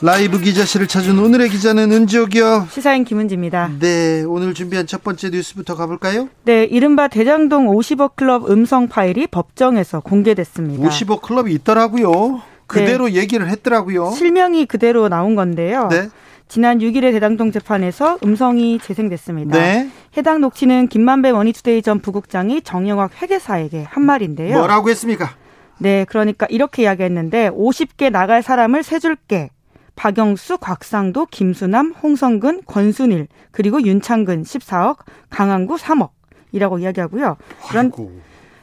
라이브 0.00 0.38
기자실을 0.38 0.86
찾은 0.86 1.18
오늘의 1.18 1.48
기자는 1.48 1.90
은지옥이요. 1.90 2.68
시사인 2.70 3.04
김은지입니다. 3.04 3.72
네, 3.80 4.22
오늘 4.22 4.54
준비한 4.54 4.86
첫 4.86 5.02
번째 5.02 5.30
뉴스부터 5.30 5.74
가볼까요? 5.74 6.28
네, 6.44 6.62
이른바 6.64 7.08
대장동 7.08 7.66
50억 7.66 8.14
클럽 8.14 8.48
음성 8.48 8.86
파일이 8.86 9.26
법정에서 9.26 9.98
공개됐습니다. 10.00 10.88
50억 10.88 11.22
클럽이 11.22 11.52
있더라고요. 11.54 12.42
그대로 12.68 13.08
네. 13.08 13.14
얘기를 13.14 13.48
했더라고요. 13.48 14.12
실명이 14.12 14.66
그대로 14.66 15.08
나온 15.08 15.34
건데요. 15.34 15.88
네. 15.90 16.08
지난 16.46 16.78
6일의 16.78 17.10
대장동 17.12 17.50
재판에서 17.50 18.18
음성이 18.22 18.78
재생됐습니다. 18.78 19.58
네. 19.58 19.90
해당 20.16 20.40
녹취는 20.40 20.86
김만배 20.86 21.32
머니투데이 21.32 21.82
전 21.82 21.98
부국장이 21.98 22.62
정영학 22.62 23.20
회계사에게 23.20 23.82
한 23.82 24.04
말인데요. 24.04 24.58
뭐라고 24.58 24.90
했습니까? 24.90 25.30
네, 25.78 26.06
그러니까 26.08 26.46
이렇게 26.50 26.84
이야기했는데 26.84 27.50
50개 27.50 28.10
나갈 28.12 28.44
사람을 28.44 28.84
세 28.84 29.00
줄게. 29.00 29.50
박영수, 29.98 30.58
곽상도, 30.58 31.26
김수남, 31.26 31.90
홍성근, 31.90 32.62
권순일, 32.66 33.26
그리고 33.50 33.82
윤창근 33.82 34.44
14억, 34.44 34.98
강한구 35.28 35.74
3억이라고 35.74 36.80
이야기하고요. 36.80 37.36
그런 37.68 37.90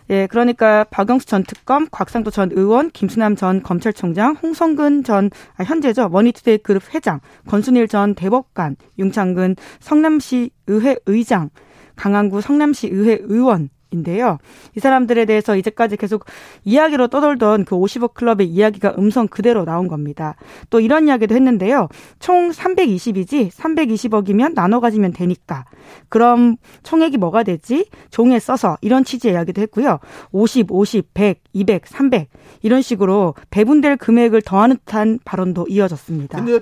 예, 0.10 0.28
그러니까 0.28 0.86
박영수 0.86 1.26
전 1.26 1.44
특검, 1.44 1.88
곽상도 1.92 2.32
전 2.32 2.52
의원, 2.54 2.90
김수남 2.90 3.36
전 3.36 3.62
검찰총장, 3.62 4.36
홍성근 4.36 5.04
전 5.04 5.30
아, 5.58 5.64
현재죠 5.64 6.08
머니투데이 6.08 6.60
그룹 6.60 6.94
회장, 6.94 7.20
권순일 7.48 7.90
전 7.90 8.16
대법관, 8.16 8.78
윤창근 8.98 9.58
성남시 9.82 10.52
의회 10.68 10.96
의장, 11.06 11.50
강한구 11.98 12.40
성남시 12.40 12.88
의회 12.88 13.18
의원 13.24 13.70
인데요. 13.96 14.38
이 14.76 14.80
사람들에 14.80 15.26
대해서 15.26 15.56
이제까지 15.56 15.98
계속 15.98 16.26
이야기로 16.64 17.08
떠돌던 17.08 17.66
그 17.66 17.76
50억 17.76 18.14
클럽의 18.14 18.48
이야기가 18.48 18.96
음성 18.98 19.28
그대로 19.28 19.66
나온 19.66 19.88
겁니다. 19.88 20.36
또 20.70 20.80
이런 20.80 21.08
이야기도 21.08 21.34
했는데요. 21.36 21.88
총 22.20 22.52
320이지 22.52 23.50
320억이면 23.52 24.54
나눠 24.54 24.80
가지면 24.80 25.14
되니까. 25.14 25.66
그럼 26.10 26.58
총액이 26.84 27.18
뭐가 27.18 27.44
되지? 27.44 27.90
종에 28.12 28.40
써서 28.40 28.78
이런 28.82 29.04
취지의 29.04 29.34
이야기도 29.34 29.62
했고요. 29.62 30.00
50, 30.32 30.72
50, 30.72 31.14
100, 31.14 31.42
200, 31.54 31.88
300 31.88 32.30
이런 32.62 32.82
식으로 32.82 33.34
배분될 33.50 33.98
금액을 33.98 34.42
더하는 34.42 34.78
듯한 34.86 35.20
발언도 35.26 35.68
이어졌습니다. 35.70 36.44
근데 36.44 36.60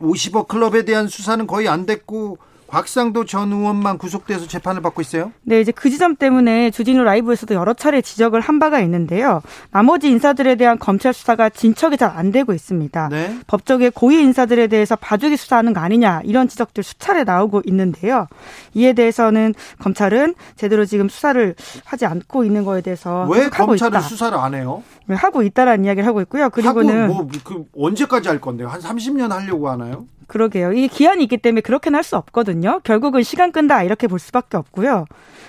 50억 0.00 0.48
클럽에 0.48 0.84
대한 0.84 1.06
수사는 1.06 1.46
거의 1.46 1.68
안 1.68 1.86
됐고 1.86 2.38
곽상도 2.72 3.26
전 3.26 3.52
의원만 3.52 3.98
구속돼서 3.98 4.46
재판을 4.46 4.80
받고 4.80 5.02
있어요? 5.02 5.30
네, 5.42 5.60
이제 5.60 5.72
그 5.72 5.90
지점 5.90 6.16
때문에 6.16 6.70
주진우 6.70 7.02
라이브에서도 7.04 7.54
여러 7.54 7.74
차례 7.74 8.00
지적을 8.00 8.40
한 8.40 8.58
바가 8.58 8.80
있는데요. 8.80 9.42
나머지 9.70 10.08
인사들에 10.08 10.54
대한 10.54 10.78
검찰 10.78 11.12
수사가 11.12 11.50
진척이 11.50 11.98
잘 11.98 12.12
안 12.12 12.30
되고 12.30 12.52
있습니다. 12.52 13.08
네. 13.10 13.36
법조계 13.46 13.90
고위 13.90 14.20
인사들에 14.20 14.66
대해서 14.68 14.96
봐주기 14.96 15.36
수사하는 15.36 15.72
거 15.74 15.80
아니냐 15.80 16.20
이런 16.24 16.48
지적들 16.48 16.82
수차례 16.82 17.24
나오고 17.24 17.62
있는데요. 17.66 18.26
이에 18.74 18.92
대해서는 18.94 19.54
검찰은 19.80 20.34
제대로 20.56 20.84
지금 20.86 21.08
수사를 21.08 21.54
하지 21.84 22.06
않고 22.06 22.44
있는 22.44 22.64
거에 22.64 22.80
대해서 22.80 23.26
왜 23.30 23.48
검찰은. 23.50 24.00
수사를 24.00 24.36
안 24.38 24.54
해요? 24.54 24.82
하고 25.10 25.42
있다라는 25.42 25.84
이야기를 25.84 26.06
하고 26.06 26.20
있고요. 26.22 26.48
그리고는 26.50 27.08
뭐 27.08 27.26
그 27.44 27.64
언제까지 27.76 28.28
할 28.28 28.40
건데요? 28.40 28.68
한 28.68 28.80
30년 28.80 29.28
하려고 29.30 29.68
하나요? 29.68 30.04
그러게요. 30.32 30.72
이 30.72 30.88
기한이 30.88 31.22
있기 31.24 31.36
때문에 31.36 31.60
그렇게는 31.60 31.96
할 31.96 32.02
수 32.02 32.16
없거든요. 32.16 32.80
결국은 32.82 33.22
시간 33.22 33.52
끈다 33.52 33.84
이렇게 33.84 34.08
볼 34.08 34.18
수밖에 34.18 34.56
없고요. 34.56 35.04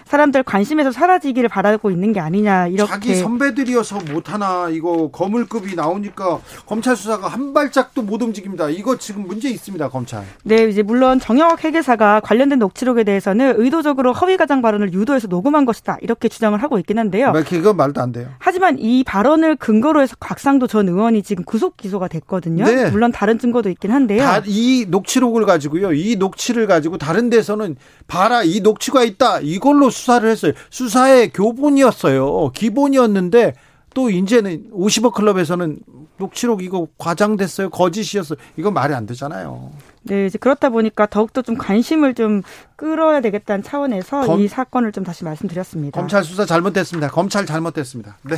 사람들 0.06 0.44
관심에서 0.44 0.92
사라지기를 0.92 1.50
바라고 1.50 1.90
있는 1.90 2.12
게 2.14 2.20
아니냐 2.20 2.68
이렇게 2.68 2.92
자기 2.92 3.16
선배들이어서 3.16 4.02
못하나 4.12 4.68
이거 4.70 5.10
거물급이 5.10 5.76
나오니까 5.76 6.42
검찰 6.68 6.96
수사가 6.96 7.30
한 7.30 7.54
발짝도 7.54 8.02
못 8.04 8.22
움직입니다. 8.22 8.70
이거 8.70 8.98
지금 8.98 9.26
문제 9.26 9.50
있습니다 9.50 9.90
검찰. 9.90 10.26
네 10.44 10.66
이제 10.66 10.84
물론 10.84 11.20
정영학 11.20 11.64
회계사가 11.64 12.20
관련된 12.20 12.60
녹취록에 12.60 13.04
대해서는 13.04 13.56
의도적으로 13.58 14.14
허위 14.14 14.36
가장 14.38 14.62
발언을 14.62 14.94
유도해서 14.94 15.28
녹음한 15.28 15.66
것이다 15.66 15.98
이렇게 16.02 16.28
주장을 16.28 16.62
하고 16.62 16.78
있긴 16.80 17.00
한데요. 17.00 17.32
그거 17.48 17.74
말도 17.74 18.02
안 18.02 18.12
돼요. 18.12 18.28
하지만 18.40 18.78
이 18.80 19.04
발언을 19.06 19.56
근거로 19.56 20.02
해서 20.02 20.16
곽상도 20.20 20.68
전 20.68 20.90
의원이 20.90 21.24
지금 21.24 21.46
구속 21.46 21.78
기소가 21.78 22.10
됐거든요. 22.10 22.66
네. 22.66 22.92
물론 22.92 23.12
다른 23.12 23.40
증거도 23.40 23.70
있긴 23.70 23.92
한데요. 23.92 24.42
이 24.46 24.73
녹취록을 24.88 25.46
가지고요. 25.46 25.94
이 25.94 26.16
녹취를 26.16 26.68
가지고 26.68 26.98
다른 26.98 27.30
데서는 27.30 27.76
봐라 28.08 28.44
이 28.44 28.60
녹취가 28.62 29.04
있다 29.04 29.40
이걸로 29.42 29.90
수사를 29.90 30.30
했어요. 30.30 30.54
수사의 30.70 31.32
교본이었어요. 31.32 32.52
기본이었는데 32.54 33.54
또 33.94 34.10
이제는 34.10 34.72
50억 34.74 35.14
클럽에서는 35.14 35.80
녹취록 36.18 36.64
이거 36.64 36.88
과장됐어요. 36.98 37.70
거짓이었어요. 37.70 38.38
이거 38.58 38.72
말이 38.72 38.94
안 38.94 39.06
되잖아요. 39.06 39.72
네, 40.04 40.26
이제 40.26 40.38
그렇다 40.38 40.70
보니까 40.70 41.06
더욱더 41.06 41.42
좀 41.42 41.58
관심을 41.58 42.14
좀 42.14 42.42
끌어야 42.76 43.22
되겠다는 43.22 43.64
차원에서 43.64 44.22
검, 44.22 44.42
이 44.42 44.48
사건을 44.48 44.92
좀 44.92 45.04
다시 45.04 45.24
말씀드렸습니다. 45.24 46.00
검찰 46.00 46.24
수사 46.24 46.46
잘못됐습니다. 46.46 47.10
검찰 47.10 47.46
잘못됐습니다. 47.46 48.18
네. 48.24 48.36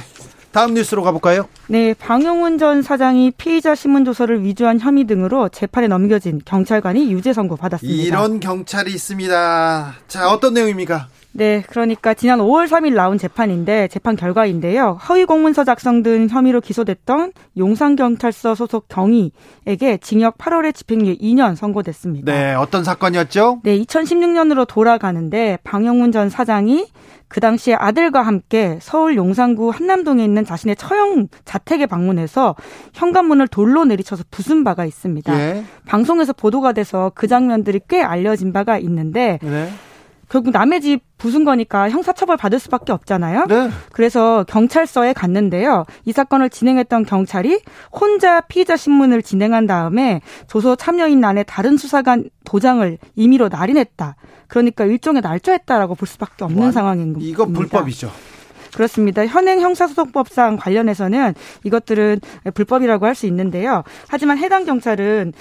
다음 0.52 0.74
뉴스로 0.74 1.04
가볼까요? 1.04 1.50
네, 1.68 1.94
방용훈 1.94 2.58
전 2.58 2.82
사장이 2.82 3.32
피의자 3.32 3.76
신문 3.76 4.06
조서를 4.06 4.44
위조한 4.44 4.80
혐의 4.80 5.06
등으로 5.06 5.50
재판에 5.50 5.88
넘겨진 5.88 6.42
경찰관이 6.46 7.12
유죄 7.12 7.34
선고 7.34 7.58
받았습니다. 7.58 8.04
이런 8.04 8.40
경찰이 8.40 8.94
있습니다. 8.94 9.96
자, 10.08 10.30
어떤 10.30 10.54
내용입니까? 10.54 11.08
네, 11.38 11.62
그러니까 11.68 12.14
지난 12.14 12.40
5월 12.40 12.66
3일 12.66 12.94
나온 12.94 13.18
재판인데 13.18 13.90
재판 13.90 14.16
결과인데요. 14.16 14.98
허위 15.10 15.26
공문서 15.26 15.66
작성 15.66 16.02
등 16.02 16.30
혐의로 16.30 16.62
기소됐던 16.62 17.34
용산경찰서 17.58 18.56
소속 18.56 18.88
경위에게 18.88 19.98
징역 20.02 20.38
8월에 20.38 20.74
집행유예 20.74 21.16
2년 21.18 21.58
선고됐습니다. 21.58 22.32
네, 22.32 22.54
어떤 22.54 22.86
사건이었죠? 22.86 23.60
네, 23.64 23.78
2016년으로 23.80 24.66
돌아가는데 24.66 25.58
방영문 25.66 26.14
전 26.14 26.30
사장이 26.30 26.88
그 27.28 27.42
당시에 27.42 27.74
아들과 27.74 28.22
함께 28.22 28.78
서울 28.82 29.18
용산구 29.18 29.72
한남동에 29.72 30.24
있는 30.24 30.46
자신의 30.46 30.78
처형 30.78 31.28
자택에 31.44 31.86
방문해서 31.86 32.56
현관문을 32.94 33.50
돌로 33.50 33.84
내리쳐서 33.84 34.24
부순 34.32 34.64
바가 34.64 34.86
있습니다. 34.86 35.38
예. 35.38 35.66
방송에서 35.86 36.32
보도가 36.32 36.72
돼서 36.72 37.12
그 37.14 37.28
장면들이 37.28 37.82
꽤 37.90 38.02
알려진 38.02 38.54
바가 38.54 38.78
있는데 38.78 39.40
네. 39.42 39.70
결국 40.36 40.52
남의 40.52 40.82
집 40.82 41.00
부순 41.18 41.46
거니까 41.46 41.90
형사처벌 41.90 42.36
받을 42.36 42.60
수밖에 42.60 42.92
없잖아요. 42.92 43.46
네. 43.48 43.70
그래서 43.94 44.44
경찰서에 44.50 45.14
갔는데요. 45.14 45.86
이 46.04 46.12
사건을 46.12 46.50
진행했던 46.50 47.06
경찰이 47.06 47.62
혼자 47.90 48.42
피의자 48.42 48.76
신문을 48.76 49.22
진행한 49.22 49.66
다음에 49.66 50.20
조서 50.48 50.76
참여인란에 50.76 51.44
다른 51.44 51.78
수사관 51.78 52.30
도장을 52.44 52.98
임의로 53.16 53.48
날인했다. 53.48 54.18
그러니까 54.50 54.84
일종의 54.84 55.22
날조했다라고 55.22 55.96
볼 55.96 56.06
수밖에 56.06 56.44
없는 56.44 56.64
와, 56.64 56.72
상황인 56.74 57.14
겁니다. 57.14 57.32
이거 57.32 57.46
불법이죠. 57.46 58.12
그렇습니다. 58.74 59.26
현행 59.26 59.62
형사소송법상 59.62 60.58
관련해서는 60.58 61.34
이것들은 61.64 62.20
불법이라고 62.54 63.06
할 63.06 63.16
수 63.16 63.26
있는데요. 63.28 63.84
하지만 64.10 64.38
해당 64.38 64.66
경찰은 64.66 65.32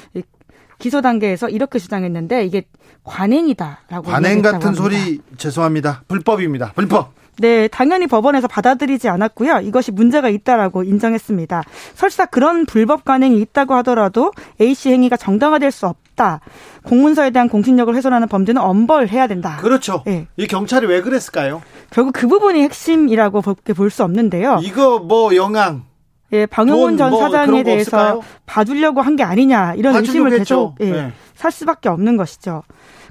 기소 0.79 1.01
단계에서 1.01 1.49
이렇게 1.49 1.79
주장했는데 1.79 2.45
이게 2.45 2.65
관행이다라고 3.05 4.03
관행 4.11 4.43
같은 4.43 4.75
소리 4.75 5.21
죄송합니다. 5.37 6.03
불법입니다. 6.09 6.73
불법. 6.75 7.13
네, 7.39 7.67
당연히 7.67 8.07
법원에서 8.07 8.47
받아들이지 8.47 9.09
않았고요. 9.09 9.59
이것이 9.61 9.91
문제가 9.91 10.29
있다라고 10.29 10.85
인정했습니다. 10.85 11.65
설사 11.95 12.27
그런 12.27 12.65
불법 12.65 13.05
관행이 13.05 13.41
있다고 13.41 13.75
하더라도 13.77 14.31
A 14.61 14.73
씨 14.75 14.91
행위가 14.91 15.17
정당화될 15.17 15.73
수 15.73 15.87
없다. 15.89 16.41
공문서에 16.85 17.31
대한 17.31 17.49
공신력을 17.49 17.93
훼손하는 17.93 18.29
범죄는 18.29 18.63
엄벌해야 18.63 19.27
된다. 19.27 19.57
그렇죠. 19.61 20.05
네. 20.07 20.29
이 20.37 20.47
경찰이 20.47 20.87
왜 20.87 21.01
그랬을까요? 21.03 21.61
결국 21.91 22.13
그 22.13 22.29
부분이 22.29 22.63
핵심이라고 22.63 23.43
볼 23.43 23.91
수 23.91 24.05
없는데요. 24.05 24.61
이거 24.63 25.01
뭐 25.01 25.35
영향 25.35 25.85
예, 26.33 26.47
방용훈 26.47 26.97
전 26.97 27.11
뭐 27.11 27.21
사장에 27.21 27.63
대해서 27.63 28.21
봐주려고 28.47 29.01
한 29.03 29.17
게 29.17 29.23
아니냐 29.23 29.75
이런 29.75 29.95
의심을 29.97 30.31
계속 30.39 30.75
예, 30.81 30.91
네. 30.91 31.13
살 31.35 31.53
수밖에 31.53 31.89
없는 31.89 32.17
것이죠. 32.17 32.63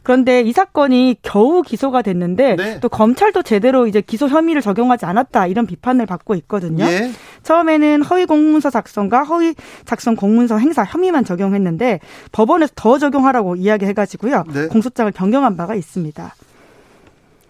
그런데 0.01 0.41
이 0.41 0.51
사건이 0.51 1.17
겨우 1.21 1.61
기소가 1.61 2.01
됐는데 2.01 2.55
네. 2.57 2.79
또 2.81 2.89
검찰도 2.89 3.43
제대로 3.43 3.87
이제 3.87 4.01
기소 4.01 4.27
혐의를 4.27 4.61
적용하지 4.61 5.05
않았다 5.05 5.47
이런 5.47 5.65
비판을 5.65 6.05
받고 6.05 6.35
있거든요. 6.35 6.83
예. 6.83 7.09
처음에는 7.43 8.01
허위 8.03 8.25
공문서 8.25 8.69
작성과 8.69 9.23
허위 9.23 9.53
작성 9.85 10.15
공문서 10.17 10.57
행사 10.57 10.83
혐의만 10.83 11.23
적용했는데 11.23 12.01
법원에서 12.33 12.73
더 12.75 12.97
적용하라고 12.97 13.55
이야기해가지고요. 13.55 14.43
네. 14.53 14.67
공소장을 14.67 15.09
변경한 15.13 15.55
바가 15.55 15.73
있습니다. 15.75 16.35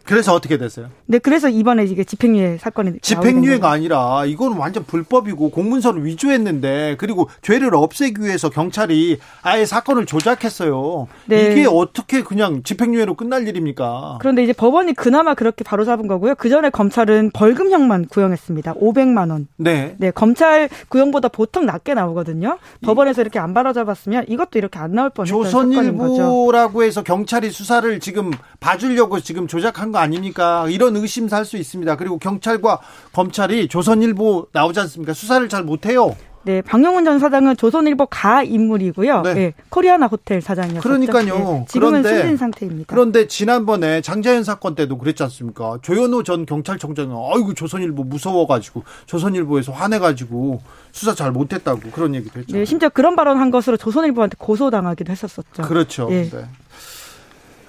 그래서 0.05 0.33
어떻게 0.33 0.57
됐어요? 0.57 0.89
네, 1.05 1.17
그래서 1.17 1.47
이번에 1.47 1.85
이게 1.85 2.03
집행유예 2.03 2.57
사건이 2.57 2.99
집행유예가 3.01 3.71
아니라 3.71 4.25
이건 4.25 4.53
완전 4.57 4.83
불법이고 4.83 5.49
공문서를 5.49 6.03
위조했는데 6.05 6.97
그리고 6.97 7.29
죄를 7.41 7.73
없애기 7.73 8.21
위해서 8.21 8.49
경찰이 8.49 9.19
아예 9.43 9.65
사건을 9.65 10.05
조작했어요. 10.05 11.07
네. 11.27 11.51
이게 11.51 11.65
어떻게 11.65 12.21
그냥 12.21 12.63
집행유예로 12.63 13.15
끝날 13.15 13.47
일입니까? 13.47 14.17
그런데 14.19 14.43
이제 14.43 14.51
법원이 14.51 14.93
그나마 14.93 15.35
그렇게 15.35 15.63
바로 15.63 15.85
잡은 15.85 16.07
거고요. 16.07 16.35
그 16.35 16.49
전에 16.49 16.69
검찰은 16.69 17.31
벌금형만 17.33 18.07
구형했습니다. 18.07 18.73
500만 18.73 19.31
원. 19.31 19.47
네. 19.55 19.95
네, 19.99 20.11
검찰 20.11 20.67
구형보다 20.89 21.29
보통 21.29 21.65
낮게 21.65 21.93
나오거든요. 21.93 22.57
법원에서 22.83 23.21
이렇게 23.21 23.39
안 23.39 23.53
바로 23.53 23.71
잡았으면 23.71 24.25
이것도 24.27 24.59
이렇게 24.59 24.79
안 24.79 24.93
나올 24.93 25.09
뻔했던 25.11 25.43
조선일보라고 25.43 26.83
해서 26.83 27.03
경찰이 27.03 27.51
수사를 27.51 27.99
지금 28.01 28.31
봐주려고 28.59 29.21
지금 29.21 29.47
조작한 29.47 29.92
거 29.93 29.99
아닙니까? 29.99 30.65
이런 30.69 30.97
의심 30.97 31.29
살 31.29 31.45
수 31.45 31.55
있습니다. 31.57 31.95
그리고 31.97 32.17
경찰과 32.17 32.79
검찰이 33.13 33.67
조선일보 33.67 34.47
나오지 34.51 34.79
않습니까? 34.81 35.13
수사를 35.13 35.47
잘 35.49 35.63
못해요. 35.63 36.15
네, 36.45 36.61
방영훈 36.61 37.05
전 37.05 37.19
사장은 37.19 37.55
조선일보 37.55 38.07
가 38.07 38.43
인물이고요. 38.43 39.21
네. 39.21 39.33
네 39.33 39.53
코리아나 39.69 40.07
호텔 40.07 40.41
사장이었죠. 40.41 40.81
그러니까요. 40.81 41.25
네, 41.25 41.65
지금은 41.69 42.01
그런데, 42.01 42.09
숨진 42.09 42.37
상태입니다. 42.37 42.85
그런데 42.87 43.27
지난번에 43.27 44.01
장자연 44.01 44.43
사건 44.43 44.75
때도 44.75 44.97
그랬지 44.97 45.23
않습니까? 45.23 45.79
조현호 45.81 46.23
전 46.23 46.45
경찰청장은 46.45 47.15
아이고 47.33 47.53
조선일보 47.53 48.03
무서워가지고 48.03 48.83
조선일보에서 49.05 49.71
화내가지고 49.71 50.61
수사 50.91 51.13
잘 51.15 51.31
못했다고 51.31 51.91
그런 51.91 52.13
얘기도 52.15 52.39
했죠. 52.39 52.57
네, 52.57 52.65
심지어 52.65 52.89
그런 52.89 53.15
발언한 53.15 53.49
것으로 53.51 53.77
조선일보한테 53.77 54.35
고소당하기도 54.39 55.11
했었었죠. 55.11 55.61
그렇죠. 55.63 56.07
네. 56.09 56.29
네. 56.29 56.45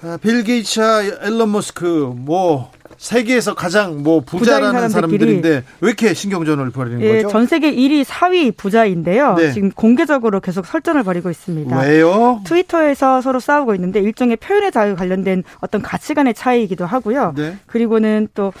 아, 0.05 0.17
빌 0.21 0.43
게이츠와 0.43 1.03
앨런 1.23 1.51
머스크 1.51 2.13
뭐 2.15 2.71
세계에서 2.97 3.55
가장 3.55 4.03
뭐 4.03 4.21
부자라는 4.21 4.89
사람들인데 4.89 5.63
왜 5.81 5.87
이렇게 5.87 6.13
신경전을 6.13 6.69
벌이는 6.69 7.01
예, 7.01 7.23
거죠? 7.23 7.29
전 7.29 7.47
세계 7.47 7.73
1위, 7.73 8.05
4위 8.05 8.55
부자인데요. 8.55 9.33
네. 9.35 9.51
지금 9.51 9.71
공개적으로 9.71 10.39
계속 10.39 10.65
설전을 10.67 11.03
벌이고 11.03 11.31
있습니다. 11.31 11.79
왜요? 11.79 12.41
트위터에서 12.45 13.21
서로 13.21 13.39
싸우고 13.39 13.73
있는데 13.75 13.99
일종의 13.99 14.37
표현의 14.37 14.71
자유 14.71 14.95
관련된 14.95 15.43
어떤 15.59 15.81
가치관의 15.81 16.35
차이이기도 16.35 16.85
하고요. 16.85 17.33
네. 17.35 17.57
그리고는 17.65 18.27
또 18.35 18.53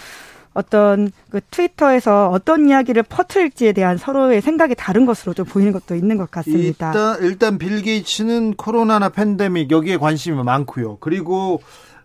어떤 0.55 1.11
그 1.29 1.41
트위터에서 1.51 2.29
어떤 2.29 2.67
이야기를 2.67 3.03
퍼뜨릴지에 3.03 3.73
대한 3.73 3.97
서로의 3.97 4.41
생각이 4.41 4.73
다른 4.75 5.05
것으로 5.05 5.33
좀 5.33 5.45
보이는 5.45 5.71
것도 5.73 5.95
있는 5.95 6.17
것 6.17 6.31
같습니다. 6.31 6.87
일단 6.87 7.23
일단 7.23 7.57
빌 7.57 7.81
게이츠는 7.81 8.55
코로나나 8.55 9.09
팬데믹 9.09 9.69
여기에 9.69 9.97
관심이 9.97 10.41
많고요. 10.41 10.97
그리고 11.01 11.61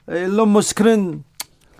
앨런 0.09 0.53
머스크는 0.53 1.23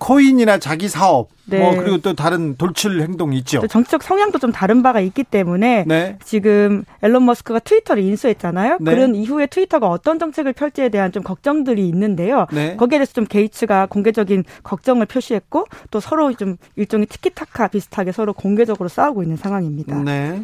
코인이나 0.01 0.57
자기 0.57 0.87
사업 0.87 1.29
네. 1.45 1.59
뭐 1.59 1.75
그리고 1.75 1.99
또 1.99 2.15
다른 2.15 2.55
돌출 2.57 3.01
행동이 3.01 3.37
있죠. 3.39 3.61
정치적 3.67 4.01
성향도 4.01 4.39
좀 4.39 4.51
다른 4.51 4.81
바가 4.81 4.99
있기 4.99 5.23
때문에 5.23 5.85
네. 5.87 6.17
지금 6.25 6.83
앨런 7.03 7.23
머스크가 7.23 7.59
트위터를 7.59 8.01
인수했잖아요. 8.01 8.79
네. 8.81 8.95
그런 8.95 9.13
이후에 9.13 9.45
트위터가 9.45 9.87
어떤 9.87 10.17
정책을 10.17 10.53
펼지에 10.53 10.89
대한 10.89 11.11
좀 11.11 11.21
걱정들이 11.21 11.87
있는데요. 11.89 12.47
네. 12.51 12.75
거기에 12.77 12.97
대해서 12.97 13.13
좀 13.13 13.25
게이츠가 13.25 13.85
공개적인 13.85 14.43
걱정을 14.63 15.05
표시했고 15.05 15.67
또 15.91 15.99
서로 15.99 16.33
좀 16.33 16.57
일종의 16.77 17.05
티키타카 17.05 17.67
비슷하게 17.67 18.11
서로 18.11 18.33
공개적으로 18.33 18.89
싸우고 18.89 19.21
있는 19.21 19.37
상황입니다. 19.37 20.01
네. 20.01 20.43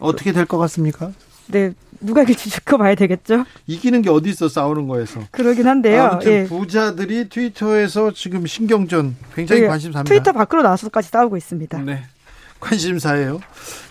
어떻게 0.00 0.32
될 0.32 0.46
것 0.46 0.56
같습니까? 0.56 1.12
네, 1.48 1.72
누가 2.04 2.22
이길지 2.22 2.50
지켜봐야 2.50 2.94
되겠죠. 2.94 3.44
이기는 3.66 4.02
게 4.02 4.10
어디 4.10 4.30
있어 4.30 4.48
싸우는 4.48 4.88
거에서. 4.88 5.20
그러긴 5.30 5.66
한데요. 5.66 6.02
아무튼 6.04 6.32
예. 6.32 6.44
부자들이 6.44 7.28
트위터에서 7.28 8.12
지금 8.12 8.46
신경전 8.46 9.16
굉장히 9.34 9.62
예. 9.62 9.66
관심사입니다. 9.66 10.08
트위터 10.08 10.32
밖으로 10.32 10.62
나와서까지 10.62 11.08
싸우고 11.08 11.36
있습니다. 11.36 11.78
네. 11.82 12.04
관심사예요. 12.60 13.40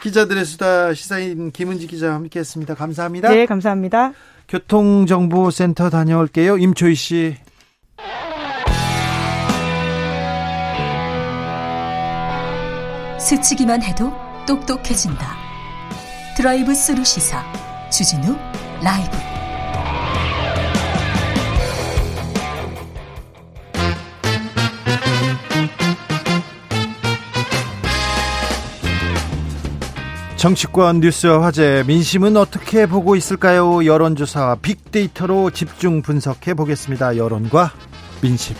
기자들의 0.02 0.46
수다 0.46 0.94
시사인 0.94 1.52
김은지 1.52 1.88
기자와 1.88 2.16
함께했습니다. 2.16 2.76
감사합니다. 2.76 3.30
네, 3.30 3.46
감사합니다. 3.46 4.14
교통정보센터 4.48 5.90
다녀올게요. 5.90 6.58
임초희 6.58 6.96
씨. 6.96 7.38
스치기만 13.20 13.82
해도 13.82 14.12
똑똑해진다. 14.46 15.38
드라이브 16.36 16.74
스루 16.74 17.04
시사 17.06 17.44
주진우 17.94 18.36
라이브 18.82 19.18
정치권 30.38 31.02
뉴스와 31.02 31.44
화제 31.44 31.84
민심은 31.86 32.36
어떻게 32.36 32.88
보고 32.88 33.16
있을까요? 33.16 33.86
여론조사 33.86 34.58
빅데이터로 34.64 35.52
집중 35.52 36.02
분석해 36.02 36.56
보겠습니다. 36.56 37.16
여론과 37.16 37.72
민심. 38.22 38.56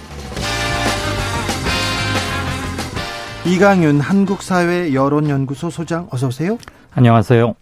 이강윤 3.46 4.00
한국사회 4.00 4.94
여론연구소 4.94 5.72
소장 5.72 6.08
어서 6.12 6.28
오세요. 6.28 6.58
안녕하세요. 6.94 7.56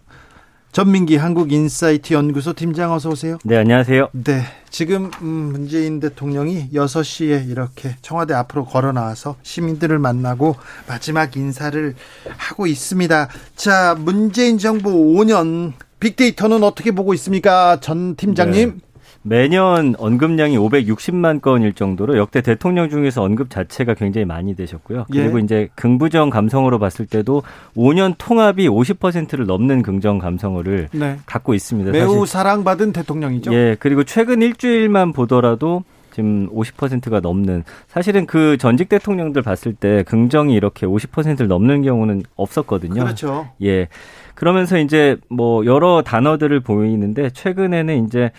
전민기 0.71 1.17
한국인사이트 1.17 2.13
연구소 2.13 2.53
팀장 2.53 2.93
어서 2.93 3.09
오세요. 3.09 3.37
네, 3.43 3.57
안녕하세요. 3.57 4.07
네. 4.13 4.43
지금 4.69 5.11
음, 5.21 5.27
문재인 5.51 5.99
대통령이 5.99 6.69
6시에 6.73 7.49
이렇게 7.49 7.97
청와대 8.01 8.33
앞으로 8.33 8.63
걸어 8.63 8.93
나와서 8.93 9.35
시민들을 9.43 9.99
만나고 9.99 10.55
마지막 10.87 11.35
인사를 11.35 11.93
하고 12.37 12.67
있습니다. 12.67 13.27
자, 13.57 13.95
문재인 13.99 14.57
정부 14.57 14.91
5년 14.91 15.73
빅데이터는 15.99 16.63
어떻게 16.63 16.91
보고 16.91 17.13
있습니까? 17.15 17.79
전 17.81 18.15
팀장님. 18.15 18.69
네. 18.69 18.90
매년 19.23 19.95
언급량이 19.97 20.57
560만 20.57 21.41
건일 21.41 21.73
정도로 21.73 22.17
역대 22.17 22.41
대통령 22.41 22.89
중에서 22.89 23.21
언급 23.21 23.49
자체가 23.49 23.93
굉장히 23.93 24.25
많이 24.25 24.55
되셨고요. 24.55 25.05
예. 25.13 25.21
그리고 25.21 25.39
예. 25.39 25.43
이제 25.43 25.69
긍부정 25.75 26.29
감성으로 26.29 26.79
봤을 26.79 27.05
때도 27.05 27.43
5년 27.75 28.15
통합이 28.17 28.67
50%를 28.67 29.45
넘는 29.45 29.83
긍정 29.83 30.17
감성어를 30.17 30.89
네. 30.91 31.17
갖고 31.25 31.53
있습니다. 31.53 31.91
매우 31.91 32.25
사실. 32.25 32.27
사랑받은 32.27 32.93
대통령이죠. 32.93 33.53
예. 33.53 33.75
그리고 33.79 34.03
최근 34.03 34.41
일주일만 34.41 35.13
보더라도 35.13 35.83
지금 36.11 36.49
50%가 36.49 37.19
넘는 37.21 37.63
사실은 37.87 38.25
그 38.25 38.57
전직 38.57 38.89
대통령들 38.89 39.41
봤을 39.41 39.73
때 39.73 40.03
긍정이 40.03 40.53
이렇게 40.53 40.85
50%를 40.85 41.47
넘는 41.47 41.83
경우는 41.83 42.23
없었거든요. 42.35 43.03
그렇죠. 43.03 43.49
예. 43.63 43.87
그러면서 44.35 44.77
이제 44.77 45.17
뭐 45.29 45.65
여러 45.65 46.01
단어들을 46.01 46.59
보이는데 46.61 47.29
최근에는 47.29 48.05
이제 48.05 48.31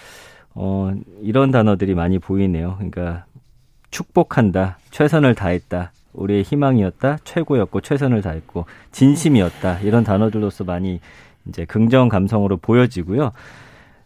어, 0.54 0.92
이런 1.22 1.50
단어들이 1.50 1.94
많이 1.94 2.18
보이네요. 2.18 2.74
그러니까 2.76 3.24
축복한다, 3.90 4.78
최선을 4.90 5.34
다했다, 5.34 5.92
우리의 6.12 6.42
희망이었다, 6.42 7.18
최고였고 7.24 7.80
최선을 7.80 8.22
다했고 8.22 8.66
진심이었다 8.90 9.80
이런 9.80 10.04
단어들로서 10.04 10.64
많이 10.64 11.00
이제 11.46 11.64
긍정 11.64 12.08
감성으로 12.08 12.58
보여지고요. 12.58 13.32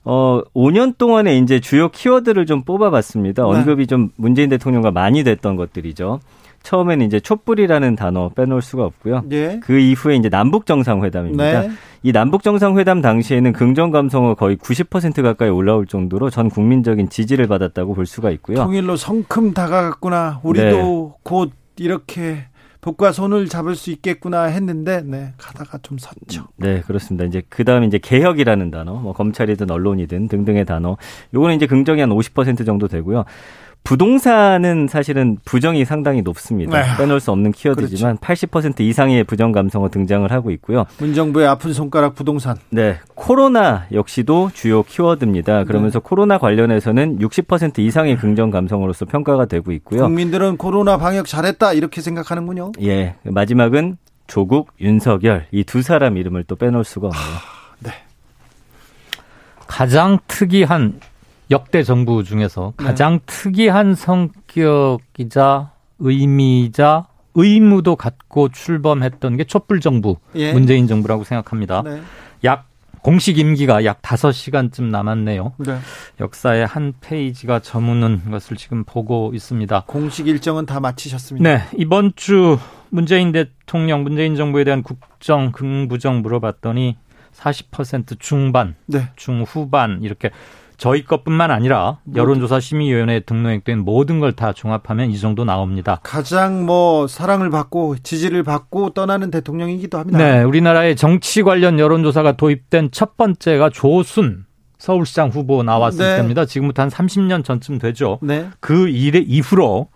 어, 0.05 0.41
5년 0.55 0.97
동안에 0.97 1.37
이제 1.39 1.59
주요 1.59 1.89
키워드를 1.89 2.47
좀 2.47 2.63
뽑아봤습니다. 2.63 3.43
네. 3.43 3.49
언급이 3.49 3.89
좀 3.89 4.11
문재인 4.17 4.49
대통령과 4.49 4.93
많이 4.93 5.25
됐던 5.25 5.57
것들이죠. 5.57 6.21
처음에는 6.67 7.07
이제 7.07 7.21
촛불이라는 7.21 7.95
단어 7.95 8.29
빼놓을 8.31 8.61
수가 8.61 8.85
없고요. 8.85 9.23
예. 9.31 9.61
그 9.63 9.79
이후에 9.79 10.17
이제 10.17 10.29
남북 10.29 10.67
정상회담입니다. 10.67 11.61
네. 11.61 11.71
이 12.03 12.11
남북 12.11 12.43
정상회담 12.43 13.03
당시에는 13.03 13.53
긍정 13.53 13.93
감성어 13.93 14.35
거의 14.35 14.57
90% 14.57 15.23
가까이 15.23 15.49
올라올 15.49 15.87
정도로 15.87 16.29
전 16.29 16.51
국민적인 16.51 17.09
지지를 17.09 17.47
받았다고 17.47 17.95
볼 17.95 18.05
수가 18.05 18.31
있고요. 18.33 18.57
통일로 18.57 18.97
성큼 18.97 19.55
다가갔구나. 19.55 20.41
우리도 20.43 21.13
네. 21.15 21.19
곧 21.23 21.53
이렇게 21.77 22.47
북과 22.81 23.13
손을 23.13 23.47
잡을 23.49 23.75
수 23.75 23.91
있겠구나 23.91 24.45
했는데 24.45 25.03
네 25.05 25.35
가다가 25.39 25.79
좀 25.83 25.99
섰죠. 25.99 26.49
네 26.57 26.81
그렇습니다. 26.81 27.25
이제 27.25 27.43
그 27.49 27.65
다음에 27.65 27.87
이제 27.87 27.99
개혁이라는 27.99 28.71
단어, 28.71 28.95
뭐 28.95 29.13
검찰이든 29.13 29.71
언론이든 29.71 30.29
등등의 30.29 30.65
단어, 30.65 30.97
요거는 31.35 31.57
이제 31.57 31.67
긍정이 31.67 32.01
한 32.01 32.11
50% 32.11 32.67
정도 32.67 32.87
되고요. 32.89 33.25
부동산은 33.87 34.89
사실은 34.89 35.39
부정이 35.45 35.85
상당히 35.85 36.21
높습니다. 36.21 36.77
네. 36.77 36.97
빼놓을 36.99 37.21
수 37.21 37.31
없는 37.31 37.53
키워드지만 37.53 38.17
그렇죠. 38.17 38.49
80% 38.49 38.81
이상의 38.81 39.23
부정 39.23 39.53
감성어 39.53 39.91
등장을 39.91 40.29
하고 40.33 40.51
있고요. 40.51 40.87
문정부의 40.99 41.47
아픈 41.47 41.73
손가락 41.73 42.17
부동산. 42.17 42.57
네, 42.71 42.99
코로나 43.15 43.87
역시도 43.93 44.51
주요 44.55 44.83
키워드입니다. 44.83 45.63
그러면서 45.65 46.01
코로나 46.01 46.37
관련해서는 46.37 47.21
60% 47.21 47.79
이상의 47.79 48.17
긍정 48.17 48.51
감성으로서 48.51 49.05
평가가 49.05 49.47
되고 49.47 49.71
있고요. 49.71 50.03
국민들은 50.03 50.57
코로나 50.57 50.97
방역 50.99 51.27
잘했다 51.27 51.73
이렇게 51.75 52.01
생각하는군요. 52.01 52.73
예, 52.83 53.15
마지막은 53.23 53.99
조국, 54.27 54.73
윤석열 54.81 55.47
이 55.53 55.63
두 55.63 55.83
사람 55.83 56.17
이름을 56.17 56.43
또 56.49 56.57
빼놓을 56.57 56.83
수가 56.83 57.07
없네요. 57.07 57.95
가장 59.69 60.19
특이한 60.27 61.01
역대 61.51 61.83
정부 61.83 62.25
중에서 62.25 62.73
네. 62.79 62.85
가장 62.85 63.21
특이한 63.27 63.95
성격이자 63.95 65.71
의미이자 65.99 67.07
의무도 67.35 67.97
갖고 67.97 68.49
출범했던 68.49 69.37
게 69.37 69.45
촛불 69.45 69.81
정부 69.81 70.17
예. 70.35 70.53
문재인 70.53 70.87
정부라고 70.87 71.25
생각합니다. 71.25 71.83
네. 71.83 72.01
약 72.45 72.67
공식 73.03 73.39
임기가 73.39 73.85
약 73.85 74.03
5시간쯤 74.03 74.85
남았네요. 74.85 75.53
네. 75.59 75.79
역사의 76.19 76.67
한 76.67 76.93
페이지가 77.01 77.61
저무는 77.61 78.31
것을 78.33 78.57
지금 78.57 78.83
보고 78.83 79.31
있습니다. 79.33 79.85
공식 79.87 80.27
일정은 80.27 80.67
다 80.67 80.81
마치셨습니다. 80.81 81.49
네, 81.49 81.63
이번 81.77 82.15
주 82.17 82.59
문재인 82.91 83.31
대통령, 83.31 84.03
문재인 84.03 84.35
정부에 84.35 84.65
대한 84.65 84.83
국정, 84.83 85.53
긍부정 85.53 86.23
물어봤더니 86.23 86.97
40% 87.33 88.19
중반, 88.19 88.75
네. 88.87 89.11
중후반 89.15 90.01
이렇게 90.03 90.31
저희 90.77 91.05
것뿐만 91.05 91.51
아니라 91.51 91.99
여론조사 92.15 92.61
심의위원회에 92.61 93.21
등록된 93.21 93.79
모든 93.81 94.21
걸 94.21 94.33
다 94.37 94.53
종합하면 94.53 95.11
이 95.11 95.19
정도 95.19 95.45
나옵니다. 95.45 95.99
가장 96.03 96.67
뭐 96.67 97.07
사랑을 97.07 97.49
받고 97.49 97.97
지지를 98.03 98.43
받고 98.43 98.91
떠나는 98.91 99.31
대통령이기도 99.31 99.99
합니다. 99.99 100.19
네, 100.19 100.43
우리나라의 100.43 100.97
정치 100.97 101.43
관련 101.43 101.79
여론조사가 101.79 102.37
도입된 102.37 102.91
첫 102.93 103.17
번째가 103.17 103.71
조순 103.71 104.45
서울시장 104.79 105.31
후보 105.31 105.63
나왔을 105.63 106.05
네. 106.05 106.17
때입니다. 106.17 106.45
지금부터 106.45 106.83
한 106.83 106.91
30년 106.91 107.45
전쯤 107.45 107.79
되죠. 107.79 108.19
네. 108.21 108.49
그 108.61 108.89
일의 108.89 109.23
이후로 109.25 109.89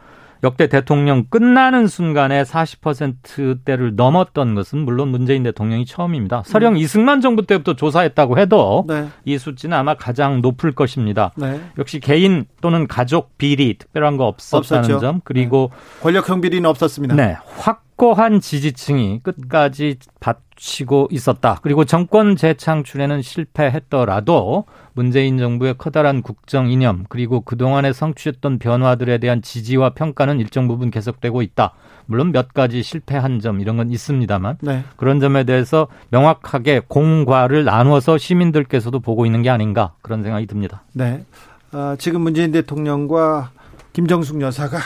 역대 0.43 0.69
대통령 0.69 1.25
끝나는 1.29 1.87
순간에 1.87 2.43
40%대를 2.43 3.97
넘었던 3.97 4.55
것은 4.55 4.79
물론 4.81 5.09
문재인 5.09 5.43
대통령이 5.43 5.85
처음입니다. 5.87 6.43
설령 6.47 6.77
이승만 6.79 7.21
정부 7.21 7.47
때부터 7.47 7.75
조사했다고 7.75 8.39
해도 8.39 8.85
네. 8.89 9.09
이 9.25 9.39
수치는 9.39 9.77
아마 9.77 9.95
가장 9.95 10.41
높을 10.41 10.73
것입니다. 10.73 11.33
네. 11.37 11.61
역시 11.79 12.01
개인 12.01 12.47
또는 12.61 12.87
가족 12.87 13.37
비리 13.37 13.77
특별한 13.79 14.17
거 14.17 14.27
없었다는 14.27 14.85
없었죠. 14.85 15.01
점 15.01 15.21
그리고 15.25 15.71
권력형 16.03 16.41
비리는 16.41 16.69
없었습니다. 16.69 17.15
네 17.17 17.37
확 17.61 17.85
고한 18.01 18.41
지지층이 18.41 19.21
끝까지 19.23 19.97
받치고 20.21 21.09
있었다. 21.11 21.59
그리고 21.61 21.85
정권 21.85 22.35
재창출에는 22.35 23.21
실패했더라도 23.21 24.65
문재인 24.95 25.37
정부의 25.37 25.75
커다란 25.77 26.23
국정 26.23 26.71
이념 26.71 27.05
그리고 27.11 27.43
그동안에 27.43 27.93
성취했던 27.93 28.59
변화들에 28.59 29.19
대한 29.19 29.43
지지와 29.43 29.91
평가는 29.91 30.41
일정 30.41 30.67
부분 30.67 30.91
계속되고 30.91 31.43
있다. 31.43 31.75
물론 32.07 32.33
몇 32.33 32.55
가지 32.55 32.83
실패한 32.83 33.41
점 33.41 33.61
이런 33.61 33.77
건 33.77 33.91
있습니다만 33.91 34.57
네. 34.63 34.83
그런 34.97 35.21
점에 35.21 35.45
대해서 35.45 35.87
명확하게 36.09 36.81
공과를 36.89 37.65
나누어서 37.65 38.17
시민들께서도 38.17 39.01
보고 39.01 39.27
있는 39.27 39.43
게 39.43 39.51
아닌가 39.51 39.93
그런 40.01 40.23
생각이 40.23 40.47
듭니다. 40.47 40.85
네. 40.95 41.27
아, 41.73 41.97
지금 41.99 42.23
문재인 42.23 42.51
대통령과 42.51 43.51
김정숙 43.93 44.41
여사가 44.41 44.79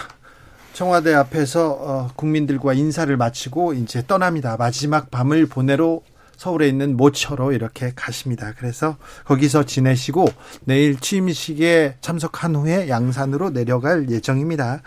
청와대 0.75 1.14
앞에서 1.14 1.71
어, 1.71 2.11
국민들과 2.16 2.75
인사를 2.75 3.16
마치고 3.16 3.75
이제 3.75 4.02
떠납니다. 4.07 4.57
마지막 4.59 5.09
밤을 5.09 5.47
보내러 5.47 6.00
서울에 6.37 6.69
있는 6.69 6.97
모처로 6.97 7.52
이렇게 7.52 7.93
가십니다. 7.95 8.54
그래서 8.59 8.97
거기서 9.25 9.66
지내시고 9.66 10.26
내일 10.64 10.99
취임식에 10.99 11.99
참석한 12.00 12.57
후에 12.57 12.88
양산으로 12.88 13.50
내려갈 13.50 14.11
예정입니다. 14.11 14.83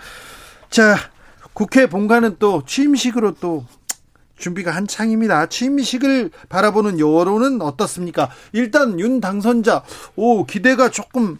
자, 0.70 0.98
국회 1.54 1.88
본관은 1.88 2.36
또 2.38 2.64
취임식으로 2.66 3.36
또 3.36 3.66
준비가 4.38 4.72
한창입니다. 4.72 5.46
취임식을 5.46 6.32
바라보는 6.50 7.00
여론은 7.00 7.62
어떻습니까? 7.62 8.30
일단 8.52 9.00
윤 9.00 9.22
당선자, 9.22 9.84
오, 10.18 10.46
기대가 10.46 10.90
조금, 10.90 11.38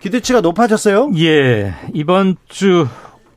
기대치가 0.00 0.40
높아졌어요? 0.40 1.12
예, 1.16 1.74
이번 1.94 2.36
주 2.48 2.88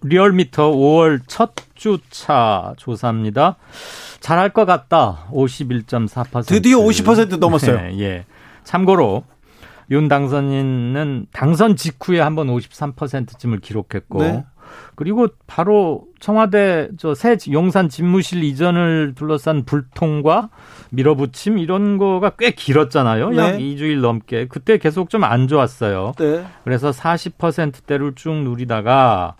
리얼미터 0.07 0.71
5월 0.71 1.21
첫 1.27 1.53
주차 1.75 2.73
조사입니다. 2.77 3.57
잘할 4.19 4.49
것 4.49 4.65
같다. 4.65 5.27
51.4%. 5.31 6.47
드디어 6.47 6.77
50% 6.79 7.37
넘었어요. 7.37 7.77
네, 7.77 7.99
예. 7.99 8.25
참고로 8.63 9.23
윤 9.91 10.07
당선인은 10.09 11.27
당선 11.31 11.75
직후에 11.77 12.19
한번 12.19 12.47
53%쯤을 12.47 13.59
기록했고 13.59 14.21
네. 14.23 14.43
그리고 14.95 15.27
바로 15.47 16.03
청와대 16.19 16.89
저 16.97 17.13
새 17.13 17.37
용산 17.53 17.87
집무실 17.87 18.43
이전을 18.43 19.13
둘러싼 19.15 19.63
불통과 19.63 20.49
밀어붙임 20.89 21.57
이런 21.57 21.97
거가 21.97 22.31
꽤 22.31 22.51
길었잖아요. 22.51 23.37
약 23.37 23.51
네. 23.51 23.59
2주일 23.59 24.01
넘게. 24.01 24.47
그때 24.49 24.77
계속 24.77 25.09
좀 25.09 25.23
안 25.23 25.47
좋았어요. 25.47 26.13
네. 26.17 26.45
그래서 26.65 26.89
40%대를 26.91 28.13
쭉 28.15 28.33
누리다가 28.33 29.35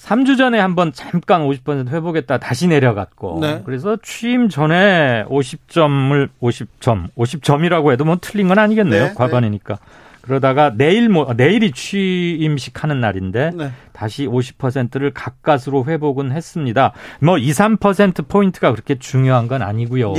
3주 0.00 0.38
전에 0.38 0.58
한번 0.58 0.92
잠깐 0.92 1.42
50% 1.42 1.88
회복했다 1.88 2.38
다시 2.38 2.66
내려갔고 2.66 3.38
네. 3.40 3.62
그래서 3.64 3.98
취임 4.02 4.48
전에 4.48 5.24
50점을 5.28 6.28
50점 6.40 7.08
50점이라고 7.16 7.92
해도 7.92 8.04
뭐 8.04 8.16
틀린 8.20 8.48
건 8.48 8.58
아니겠네요 8.58 9.08
네, 9.08 9.14
과반이니까 9.14 9.78
그러다가 10.22 10.72
내일 10.74 11.08
뭐 11.08 11.32
내일이 11.34 11.72
취임식 11.72 12.82
하는 12.82 13.00
날인데 13.00 13.50
네. 13.54 13.70
다시 13.92 14.26
50%를 14.26 15.12
가까스로 15.12 15.86
회복은 15.86 16.32
했습니다. 16.32 16.92
뭐 17.20 17.38
2, 17.38 17.50
3% 17.50 18.28
포인트가 18.28 18.70
그렇게 18.70 18.98
중요한 18.98 19.48
건 19.48 19.62
아니고요. 19.62 20.12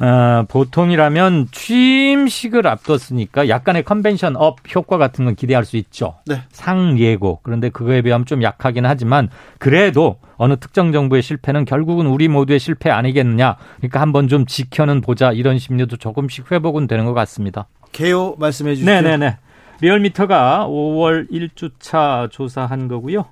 예. 0.00 0.04
어, 0.04 0.44
보통이라면 0.48 1.48
취임식을 1.52 2.66
앞뒀으니까 2.66 3.48
약간의 3.48 3.84
컨벤션 3.84 4.36
업 4.36 4.58
효과 4.74 4.98
같은 4.98 5.24
건 5.24 5.34
기대할 5.34 5.64
수 5.64 5.76
있죠. 5.76 6.16
네. 6.26 6.42
상예고. 6.50 7.40
그런데 7.42 7.70
그거에 7.70 8.02
비하면 8.02 8.26
좀 8.26 8.42
약하긴 8.42 8.84
하지만 8.84 9.30
그래도 9.58 10.18
어느 10.36 10.56
특정 10.56 10.92
정부의 10.92 11.22
실패는 11.22 11.64
결국은 11.64 12.06
우리 12.06 12.28
모두의 12.28 12.58
실패 12.58 12.90
아니겠느냐. 12.90 13.56
그러니까 13.78 14.00
한번 14.00 14.28
좀 14.28 14.44
지켜는 14.46 15.00
보자. 15.00 15.32
이런 15.32 15.58
심리도 15.58 15.96
조금씩 15.96 16.50
회복은 16.52 16.86
되는 16.86 17.04
것 17.06 17.14
같습니다. 17.14 17.66
개요 17.92 18.34
말씀해 18.38 18.74
주시죠. 18.74 18.90
네네네. 18.90 19.38
리얼미터가 19.80 20.66
5월 20.68 21.30
1주차 21.30 22.30
조사한 22.30 22.88
거고요. 22.88 23.26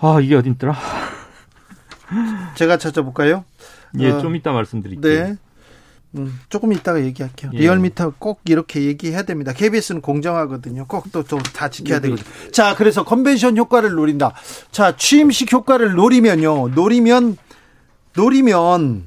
아, 0.00 0.18
이게 0.20 0.34
어딨더라? 0.36 0.74
제가 2.54 2.78
찾아볼까요? 2.78 3.44
예, 3.98 4.10
어, 4.10 4.20
좀 4.20 4.36
이따 4.36 4.52
말씀드릴게요. 4.52 5.24
네. 5.24 5.36
음, 6.16 6.40
조금 6.48 6.72
이따가 6.72 7.00
얘기할게요. 7.00 7.52
예. 7.54 7.58
리얼미터 7.58 8.14
꼭 8.18 8.40
이렇게 8.46 8.82
얘기해야 8.82 9.22
됩니다. 9.22 9.52
KBS는 9.52 10.00
공정하거든요. 10.00 10.86
꼭또또다 10.86 11.68
지켜야 11.70 12.00
네, 12.00 12.08
네. 12.08 12.14
되거든요. 12.16 12.50
자, 12.50 12.74
그래서 12.74 13.04
컨벤션 13.04 13.56
효과를 13.56 13.92
노린다. 13.92 14.32
자, 14.72 14.96
취임식 14.96 15.52
효과를 15.52 15.94
노리면요. 15.94 16.68
노리면 16.68 17.36
노리면 18.16 19.06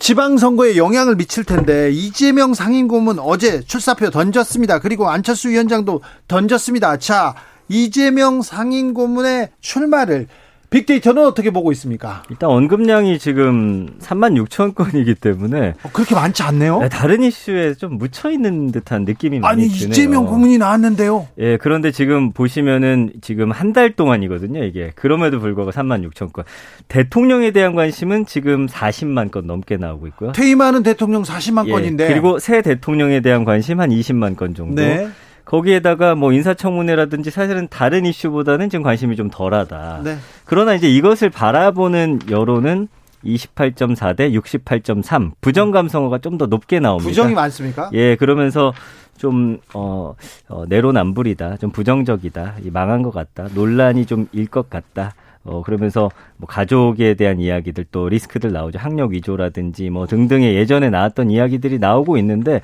지방선거에 0.00 0.76
영향을 0.76 1.16
미칠 1.16 1.44
텐데 1.44 1.90
이재명 1.90 2.54
상임고문 2.54 3.18
어제 3.18 3.62
출사표 3.62 4.10
던졌습니다. 4.10 4.80
그리고 4.80 5.08
안철수 5.08 5.48
위원장도 5.48 6.02
던졌습니다. 6.28 6.98
자, 6.98 7.34
이재명 7.68 8.42
상임고문의 8.42 9.50
출마를 9.60 10.28
빅데이터는 10.70 11.24
어떻게 11.24 11.50
보고 11.50 11.72
있습니까? 11.72 12.22
일단 12.28 12.50
언급량이 12.50 13.18
지금 13.18 13.88
3만 14.00 14.38
6천 14.46 14.74
건이기 14.74 15.14
때문에 15.14 15.74
어, 15.82 15.88
그렇게 15.94 16.14
많지 16.14 16.42
않네요. 16.42 16.80
네, 16.80 16.88
다른 16.90 17.22
이슈에 17.22 17.72
좀 17.74 17.96
묻혀 17.96 18.30
있는 18.30 18.70
듯한 18.70 19.04
느낌이 19.06 19.40
많이 19.40 19.62
아니 19.62 19.72
드네요. 19.72 19.90
이재명 19.90 20.26
고문이 20.26 20.58
나왔는데요. 20.58 21.26
예, 21.38 21.56
그런데 21.56 21.90
지금 21.90 22.32
보시면은 22.32 23.12
지금 23.22 23.50
한 23.50 23.68
달 23.72 23.92
동안이거든요, 23.92 24.64
이게. 24.64 24.92
그럼에도 24.94 25.40
불구하고 25.40 25.72
3만 25.72 26.06
6천 26.10 26.32
건. 26.32 26.44
대통령에 26.88 27.50
대한 27.50 27.74
관심은 27.74 28.24
지금 28.26 28.66
40만 28.66 29.30
건 29.30 29.46
넘게 29.46 29.76
나오고 29.76 30.06
있고요. 30.08 30.32
퇴임하는 30.32 30.82
대통령 30.82 31.22
40만 31.22 31.66
예, 31.68 31.70
건인데. 31.70 32.08
그리고 32.08 32.38
새 32.38 32.62
대통령에 32.62 33.20
대한 33.20 33.44
관심 33.44 33.80
한 33.80 33.90
20만 33.90 34.36
건 34.36 34.54
정도. 34.54 34.82
네, 34.82 35.08
거기에다가 35.48 36.14
뭐 36.14 36.32
인사청문회라든지 36.34 37.30
사실은 37.30 37.68
다른 37.70 38.04
이슈보다는 38.04 38.68
지금 38.68 38.82
관심이 38.82 39.16
좀 39.16 39.30
덜하다. 39.30 40.02
네, 40.04 40.16
그러나 40.44 40.74
이제 40.74 40.90
이것을 40.90 41.30
바라보는 41.30 42.20
여론은 42.30 42.88
28.4 43.24 44.14
대 44.16 44.30
68.3. 44.30 45.32
부정 45.40 45.70
감성어가 45.70 46.18
좀 46.18 46.36
더 46.38 46.46
높게 46.46 46.80
나옵니다. 46.80 47.08
부정이 47.08 47.34
많습니까? 47.34 47.90
예, 47.94 48.14
그러면서 48.16 48.72
좀, 49.16 49.58
어, 49.74 50.14
어 50.48 50.64
내로남불이다. 50.68 51.56
좀 51.56 51.70
부정적이다. 51.70 52.56
망한 52.70 53.02
것 53.02 53.10
같다. 53.10 53.48
논란이 53.54 54.04
좀 54.06 54.28
일 54.32 54.46
것 54.46 54.68
같다. 54.70 55.14
어, 55.44 55.62
그러면서 55.62 56.10
뭐 56.36 56.46
가족에 56.46 57.14
대한 57.14 57.40
이야기들 57.40 57.86
또 57.90 58.08
리스크들 58.10 58.52
나오죠. 58.52 58.78
학력 58.78 59.12
위조라든지 59.12 59.88
뭐 59.88 60.06
등등의 60.06 60.54
예전에 60.54 60.90
나왔던 60.90 61.30
이야기들이 61.30 61.78
나오고 61.78 62.18
있는데 62.18 62.60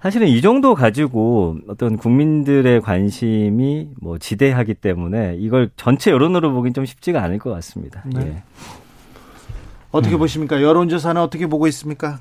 사실은 0.00 0.28
이 0.28 0.40
정도 0.40 0.74
가지고 0.74 1.56
어떤 1.68 1.96
국민들의 1.96 2.80
관심이 2.82 3.88
뭐 4.00 4.18
지대하기 4.18 4.74
때문에 4.74 5.36
이걸 5.38 5.70
전체 5.76 6.10
여론으로 6.10 6.52
보긴 6.52 6.74
좀 6.74 6.84
쉽지가 6.84 7.22
않을 7.22 7.38
것 7.38 7.50
같습니다. 7.50 8.02
네. 8.06 8.20
예. 8.20 8.42
어떻게 9.90 10.16
음. 10.16 10.18
보십니까? 10.18 10.62
여론조사는 10.62 11.20
어떻게 11.20 11.46
보고 11.46 11.66
있습니까? 11.68 12.18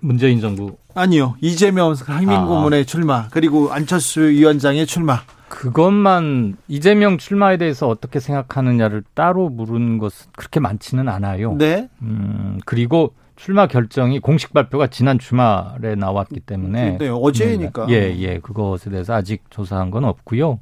문재인 0.00 0.38
정부 0.40 0.76
아니요 0.94 1.34
이재명 1.40 1.94
상임고문의 1.94 2.82
아. 2.82 2.84
출마 2.84 3.28
그리고 3.30 3.72
안철수 3.72 4.20
위원장의 4.20 4.86
출마 4.86 5.22
그것만 5.48 6.56
이재명 6.68 7.16
출마에 7.16 7.56
대해서 7.56 7.88
어떻게 7.88 8.20
생각하느냐를 8.20 9.02
따로 9.14 9.48
물은 9.48 9.98
것은 9.98 10.30
그렇게 10.36 10.60
많지는 10.60 11.08
않아요. 11.08 11.54
네. 11.54 11.88
음 12.02 12.60
그리고 12.66 13.14
출마 13.36 13.66
결정이 13.66 14.20
공식 14.20 14.52
발표가 14.52 14.86
지난 14.86 15.18
주말에 15.18 15.94
나왔기 15.96 16.40
때문에 16.40 16.98
네, 16.98 17.08
어제니까. 17.08 17.86
예, 17.90 18.14
예. 18.18 18.38
그것에 18.38 18.90
대해서 18.90 19.14
아직 19.14 19.42
조사한 19.50 19.90
건 19.90 20.04
없고요. 20.04 20.60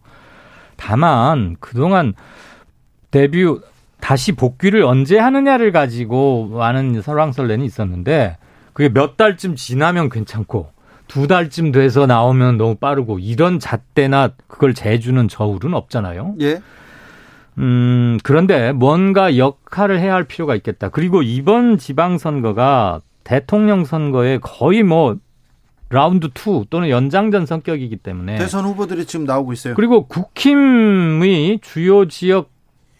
다만 0.76 1.56
그동안 1.60 2.14
데뷔 3.10 3.44
다시 4.00 4.32
복귀를 4.32 4.82
언제 4.82 5.18
하느냐를 5.18 5.70
가지고 5.70 6.48
많은 6.48 7.02
설왕설래는 7.02 7.64
있었는데 7.64 8.36
그게 8.72 8.88
몇 8.88 9.16
달쯤 9.16 9.54
지나면 9.54 10.08
괜찮고 10.08 10.70
두 11.06 11.26
달쯤 11.26 11.72
돼서 11.72 12.06
나오면 12.06 12.56
너무 12.56 12.74
빠르고 12.74 13.18
이런 13.18 13.60
잣대나 13.60 14.30
그걸 14.48 14.74
재주는 14.74 15.28
저울은 15.28 15.74
없잖아요. 15.74 16.36
예. 16.40 16.60
음, 17.58 18.18
그런데 18.22 18.72
뭔가 18.72 19.36
역할을 19.36 20.00
해야 20.00 20.14
할 20.14 20.24
필요가 20.24 20.54
있겠다. 20.54 20.88
그리고 20.88 21.22
이번 21.22 21.78
지방선거가 21.78 23.00
대통령 23.24 23.84
선거에 23.84 24.38
거의 24.38 24.82
뭐 24.82 25.16
라운드 25.90 26.28
2 26.28 26.64
또는 26.70 26.88
연장전 26.88 27.44
성격이기 27.44 27.98
때문에 27.98 28.38
대선 28.38 28.64
후보들이 28.64 29.04
지금 29.04 29.26
나오고 29.26 29.52
있어요. 29.52 29.74
그리고 29.74 30.06
국힘의 30.06 31.60
주요 31.60 32.08
지역 32.08 32.50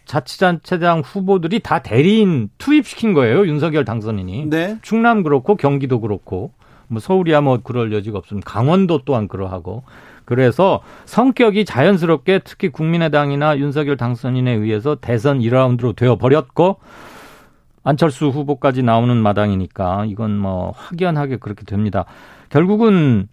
자치단체장 0.05 1.01
후보들이 1.01 1.61
다 1.61 1.79
대리인 1.79 2.51
투입시킨 2.59 3.15
거예요. 3.15 3.47
윤석열 3.47 3.87
당선인이. 3.87 4.47
네. 4.51 4.77
충남 4.83 5.23
그렇고 5.23 5.57
경기도 5.57 6.01
그렇고 6.01 6.53
뭐 6.89 7.01
서울이야 7.01 7.41
뭐 7.41 7.61
그럴 7.63 7.93
여지가 7.95 8.19
없습니다. 8.19 8.51
강원도 8.51 9.01
또한 9.05 9.27
그러하고. 9.27 9.85
그래서 10.33 10.81
성격이 11.05 11.67
자연스럽게 11.67 12.41
특히 12.43 12.71
국민의당이나 12.71 13.59
윤석열 13.59 13.99
당선인에 13.99 14.51
의해서 14.51 14.95
대선 14.95 15.41
1라운드로 15.41 15.95
되어 15.95 16.17
버렸고 16.17 16.79
안철수 17.85 18.29
후보까지 18.29 18.83
나오는 18.83 19.15
마당이니까 19.15 20.07
이건 20.07 20.39
뭐 20.39 20.73
확연하게 20.75 21.37
그렇게 21.37 21.67
됩니다. 21.67 22.07
결국은 22.49 23.29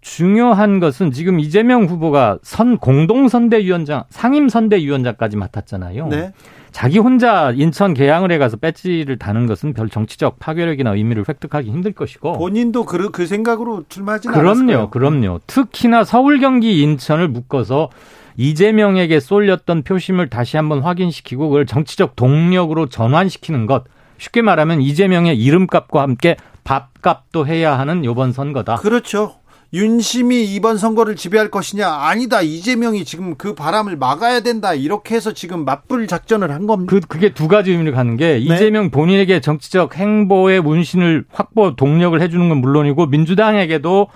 중요한 0.00 0.80
것은 0.80 1.12
지금 1.12 1.38
이재명 1.38 1.84
후보가 1.84 2.38
선 2.42 2.78
공동선대위원장, 2.78 4.04
상임선대위원장까지 4.08 5.36
맡았잖아요. 5.36 6.08
네. 6.08 6.32
자기 6.72 6.98
혼자 6.98 7.52
인천 7.52 7.94
개항을 7.94 8.32
해가서 8.32 8.56
배지를 8.56 9.18
다는 9.18 9.46
것은 9.46 9.74
별 9.74 9.88
정치적 9.88 10.38
파괴력이나 10.38 10.94
의미를 10.94 11.24
획득하기 11.28 11.70
힘들 11.70 11.92
것이고 11.92 12.34
본인도 12.38 12.84
그, 12.84 13.10
그 13.10 13.26
생각으로 13.26 13.84
출마하지는 13.88 14.34
그럼요, 14.34 14.60
않았어요. 14.72 14.90
그럼요. 14.90 15.40
특히나 15.46 16.04
서울, 16.04 16.40
경기, 16.40 16.82
인천을 16.82 17.28
묶어서 17.28 17.90
이재명에게 18.36 19.20
쏠렸던 19.20 19.82
표심을 19.82 20.30
다시 20.30 20.56
한번 20.56 20.80
확인시키고 20.80 21.48
그걸 21.48 21.66
정치적 21.66 22.16
동력으로 22.16 22.86
전환시키는 22.86 23.66
것. 23.66 23.84
쉽게 24.18 24.42
말하면 24.42 24.80
이재명의 24.80 25.38
이름값과 25.38 26.02
함께 26.02 26.36
밥값도 26.64 27.46
해야 27.46 27.78
하는 27.78 28.04
이번 28.04 28.32
선거다. 28.32 28.76
그렇죠. 28.76 29.39
윤심이 29.72 30.52
이번 30.54 30.78
선거를 30.78 31.14
지배할 31.14 31.50
것이냐? 31.50 31.88
아니다. 31.88 32.42
이재명이 32.42 33.04
지금 33.04 33.36
그 33.36 33.54
바람을 33.54 33.96
막아야 33.96 34.40
된다. 34.40 34.74
이렇게 34.74 35.14
해서 35.14 35.32
지금 35.32 35.64
맞불 35.64 36.08
작전을 36.08 36.50
한 36.50 36.66
겁니다. 36.66 36.90
그, 36.90 37.00
그게 37.06 37.32
두 37.32 37.46
가지 37.46 37.70
의미를 37.70 37.92
갖는 37.92 38.16
게 38.16 38.32
네. 38.32 38.38
이재명 38.38 38.90
본인에게 38.90 39.40
정치적 39.40 39.96
행보의 39.96 40.60
문신을 40.60 41.24
확보 41.30 41.76
동력을 41.76 42.20
해주는 42.20 42.48
건 42.48 42.58
물론이고 42.58 43.06
민주당에게도 43.06 44.08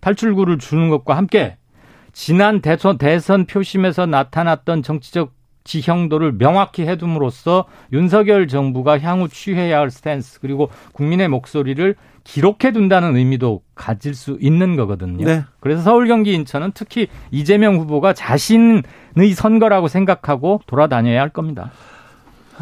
탈출구를 0.00 0.58
주는 0.58 0.88
것과 0.88 1.16
함께 1.16 1.56
지난 2.14 2.60
대선, 2.60 2.96
대선 2.96 3.46
표심에서 3.46 4.06
나타났던 4.06 4.82
정치적 4.82 5.32
지형도를 5.64 6.38
명확히 6.38 6.82
해둠으로써 6.86 7.66
윤석열 7.92 8.48
정부가 8.48 8.98
향후 8.98 9.28
취해야 9.28 9.78
할 9.78 9.90
스탠스 9.90 10.40
그리고 10.40 10.70
국민의 10.92 11.28
목소리를 11.28 11.94
기록해 12.24 12.72
둔다는 12.72 13.16
의미도 13.16 13.62
가질 13.74 14.14
수 14.14 14.38
있는 14.40 14.76
거거든요. 14.76 15.24
네. 15.24 15.44
그래서 15.60 15.82
서울, 15.82 16.06
경기, 16.06 16.34
인천은 16.34 16.72
특히 16.74 17.08
이재명 17.30 17.76
후보가 17.76 18.12
자신의 18.12 18.82
선거라고 19.34 19.88
생각하고 19.88 20.60
돌아다녀야 20.66 21.20
할 21.20 21.30
겁니다. 21.30 21.70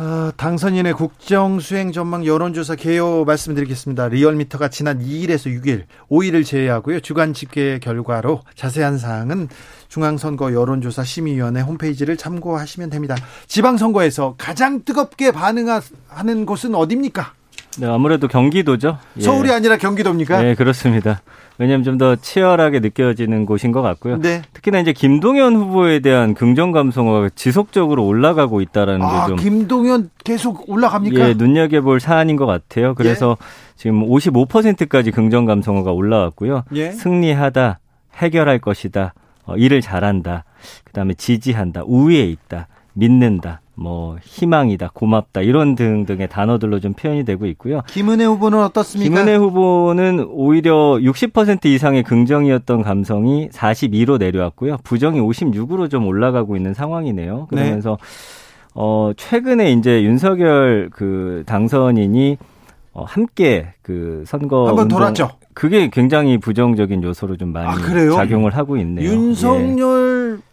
어, 0.00 0.30
당선인의 0.34 0.94
국정 0.94 1.60
수행 1.60 1.92
전망 1.92 2.24
여론조사 2.24 2.74
개요 2.76 3.26
말씀드리겠습니다. 3.26 4.08
리얼미터가 4.08 4.68
지난 4.68 4.98
2일에서 4.98 5.54
6일, 5.62 5.82
5일을 6.10 6.42
제외하고요. 6.46 7.00
주간 7.00 7.34
집계 7.34 7.78
결과로 7.78 8.40
자세한 8.54 8.96
사항은 8.96 9.48
중앙선거 9.88 10.54
여론조사 10.54 11.04
심의위원회 11.04 11.60
홈페이지를 11.60 12.16
참고하시면 12.16 12.88
됩니다. 12.88 13.14
지방선거에서 13.46 14.36
가장 14.38 14.86
뜨겁게 14.86 15.32
반응하는 15.32 16.46
곳은 16.46 16.74
어디입니까? 16.74 17.34
네, 17.76 17.86
아무래도 17.86 18.26
경기도죠. 18.26 18.98
예. 19.18 19.20
서울이 19.20 19.52
아니라 19.52 19.76
경기도입니까? 19.76 20.40
네, 20.40 20.54
그렇습니다. 20.54 21.20
왜냐하면 21.60 21.84
좀 21.84 21.98
더 21.98 22.16
치열하게 22.16 22.80
느껴지는 22.80 23.44
곳인 23.44 23.70
것 23.70 23.82
같고요. 23.82 24.16
네. 24.18 24.40
특히나 24.54 24.80
이제 24.80 24.94
김동연 24.94 25.54
후보에 25.56 26.00
대한 26.00 26.32
긍정 26.32 26.72
감성어가 26.72 27.28
지속적으로 27.34 28.06
올라가고 28.06 28.62
있다라는 28.62 29.04
아, 29.04 29.26
게좀 29.26 29.36
김동연 29.36 30.08
계속 30.24 30.66
올라갑니까? 30.70 31.28
예, 31.28 31.34
눈여겨볼 31.34 32.00
사안인 32.00 32.36
것 32.36 32.46
같아요. 32.46 32.94
그래서 32.94 33.36
예. 33.38 33.44
지금 33.76 34.08
55%까지 34.08 35.10
긍정 35.10 35.44
감성어가 35.44 35.92
올라왔고요. 35.92 36.64
예. 36.72 36.92
승리하다, 36.92 37.80
해결할 38.14 38.58
것이다, 38.60 39.12
어, 39.44 39.56
일을 39.56 39.82
잘한다, 39.82 40.44
그다음에 40.84 41.12
지지한다, 41.12 41.82
우위에 41.84 42.22
있다, 42.22 42.68
믿는다, 42.94 43.60
뭐 43.80 44.18
희망이다, 44.22 44.90
고맙다 44.92 45.40
이런 45.40 45.74
등등의 45.74 46.28
단어들로 46.28 46.80
좀 46.80 46.92
표현이 46.92 47.24
되고 47.24 47.46
있고요. 47.46 47.80
김은혜 47.86 48.26
후보는 48.26 48.62
어떻습니까? 48.62 49.08
김은혜 49.08 49.36
후보는 49.36 50.26
오히려 50.28 50.98
60% 51.00 51.64
이상의 51.64 52.02
긍정이었던 52.02 52.82
감성이 52.82 53.48
42로 53.48 54.18
내려왔고요. 54.18 54.76
부정이 54.84 55.18
56으로 55.20 55.90
좀 55.90 56.06
올라가고 56.06 56.56
있는 56.56 56.74
상황이네요. 56.74 57.46
그러면서 57.48 57.96
네. 57.98 58.70
어 58.74 59.12
최근에 59.16 59.72
이제 59.72 60.02
윤석열 60.02 60.90
그 60.92 61.42
당선인이 61.46 62.36
어, 62.92 63.04
함께 63.04 63.72
그 63.80 64.24
선거 64.26 64.68
한번 64.68 64.88
돌았죠. 64.88 65.30
그게 65.54 65.88
굉장히 65.88 66.36
부정적인 66.36 67.02
요소로 67.02 67.38
좀 67.38 67.52
많이 67.52 67.68
아, 67.68 68.14
작용을 68.14 68.54
하고 68.54 68.76
있네요. 68.76 69.10
윤석열 69.10 70.38
예. 70.38 70.49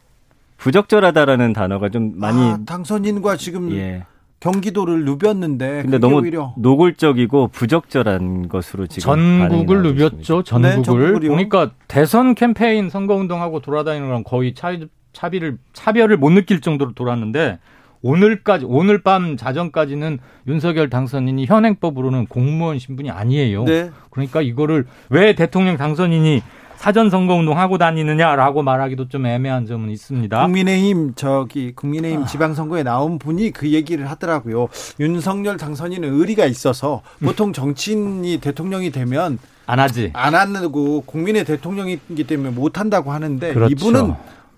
부적절하다라는 0.58 1.54
단어가 1.54 1.90
좀 1.90 2.14
많이 2.16 2.42
아, 2.42 2.60
당선인과 2.66 3.38
지금 3.38 3.72
예. 3.72 4.06
경기도를 4.40 5.04
누볐는데 5.06 5.82
근데 5.84 5.98
너무 5.98 6.18
오히려. 6.18 6.54
노골적이고 6.58 7.48
부적절한 7.50 8.50
것으로 8.50 8.86
지금 8.88 9.02
전국을 9.50 9.82
누볐죠. 9.82 10.44
전국을 10.44 11.20
네, 11.20 11.28
그러니까 11.28 11.72
대선 11.88 12.36
캠페인 12.36 12.90
선거 12.90 13.16
운동하고 13.16 13.62
돌아다니는 13.62 14.10
건 14.10 14.24
거의 14.24 14.54
차, 14.54 14.78
차비를 15.14 15.58
차별을 15.74 16.18
못 16.18 16.30
느낄 16.30 16.62
정도로 16.62 16.94
돌았는데 16.94 17.58
오늘까지 18.04 18.66
오늘 18.68 19.02
밤 19.02 19.38
자정까지는 19.38 20.20
윤석열 20.48 20.90
당선인이 20.90 21.46
현행법으로는 21.48 22.28
공무원 22.28 22.78
신분이 22.78 23.10
아니에요. 23.10 23.64
네. 23.66 23.90
그러니까 24.12 24.42
이거를 24.44 24.86
왜 25.10 25.34
대통령 25.34 25.78
당선인이 25.78 26.42
사전 26.78 27.10
선거 27.10 27.36
운동 27.36 27.58
하고 27.58 27.78
다니느냐라고 27.78 28.62
말하기도 28.62 29.10
좀 29.10 29.26
애매한 29.26 29.66
점은 29.66 29.90
있습니다. 29.90 30.42
국민의힘 30.44 31.14
저기 31.16 31.74
국민의힘 31.74 32.24
아. 32.24 32.26
지방 32.26 32.54
선거에 32.54 32.84
나온 32.84 33.20
분이 33.20 33.52
그 33.52 33.72
얘기를 33.72 34.10
하더라고요. 34.10 34.68
윤석열 35.00 35.58
당선인은 35.58 36.14
의리가 36.14 36.46
있어서 36.46 37.02
보통 37.22 37.52
정치인이 37.52 38.38
대통령이 38.38 38.92
되면 38.92 39.40
안 39.66 39.80
하지. 39.80 40.12
안 40.14 40.34
하고 40.34 41.02
국민의 41.02 41.44
대통령이기 41.44 42.24
때문에 42.26 42.52
못 42.52 42.80
한다고 42.80 43.12
하는데 43.12 43.54
그렇죠. 43.54 43.72
이분은 43.72 44.14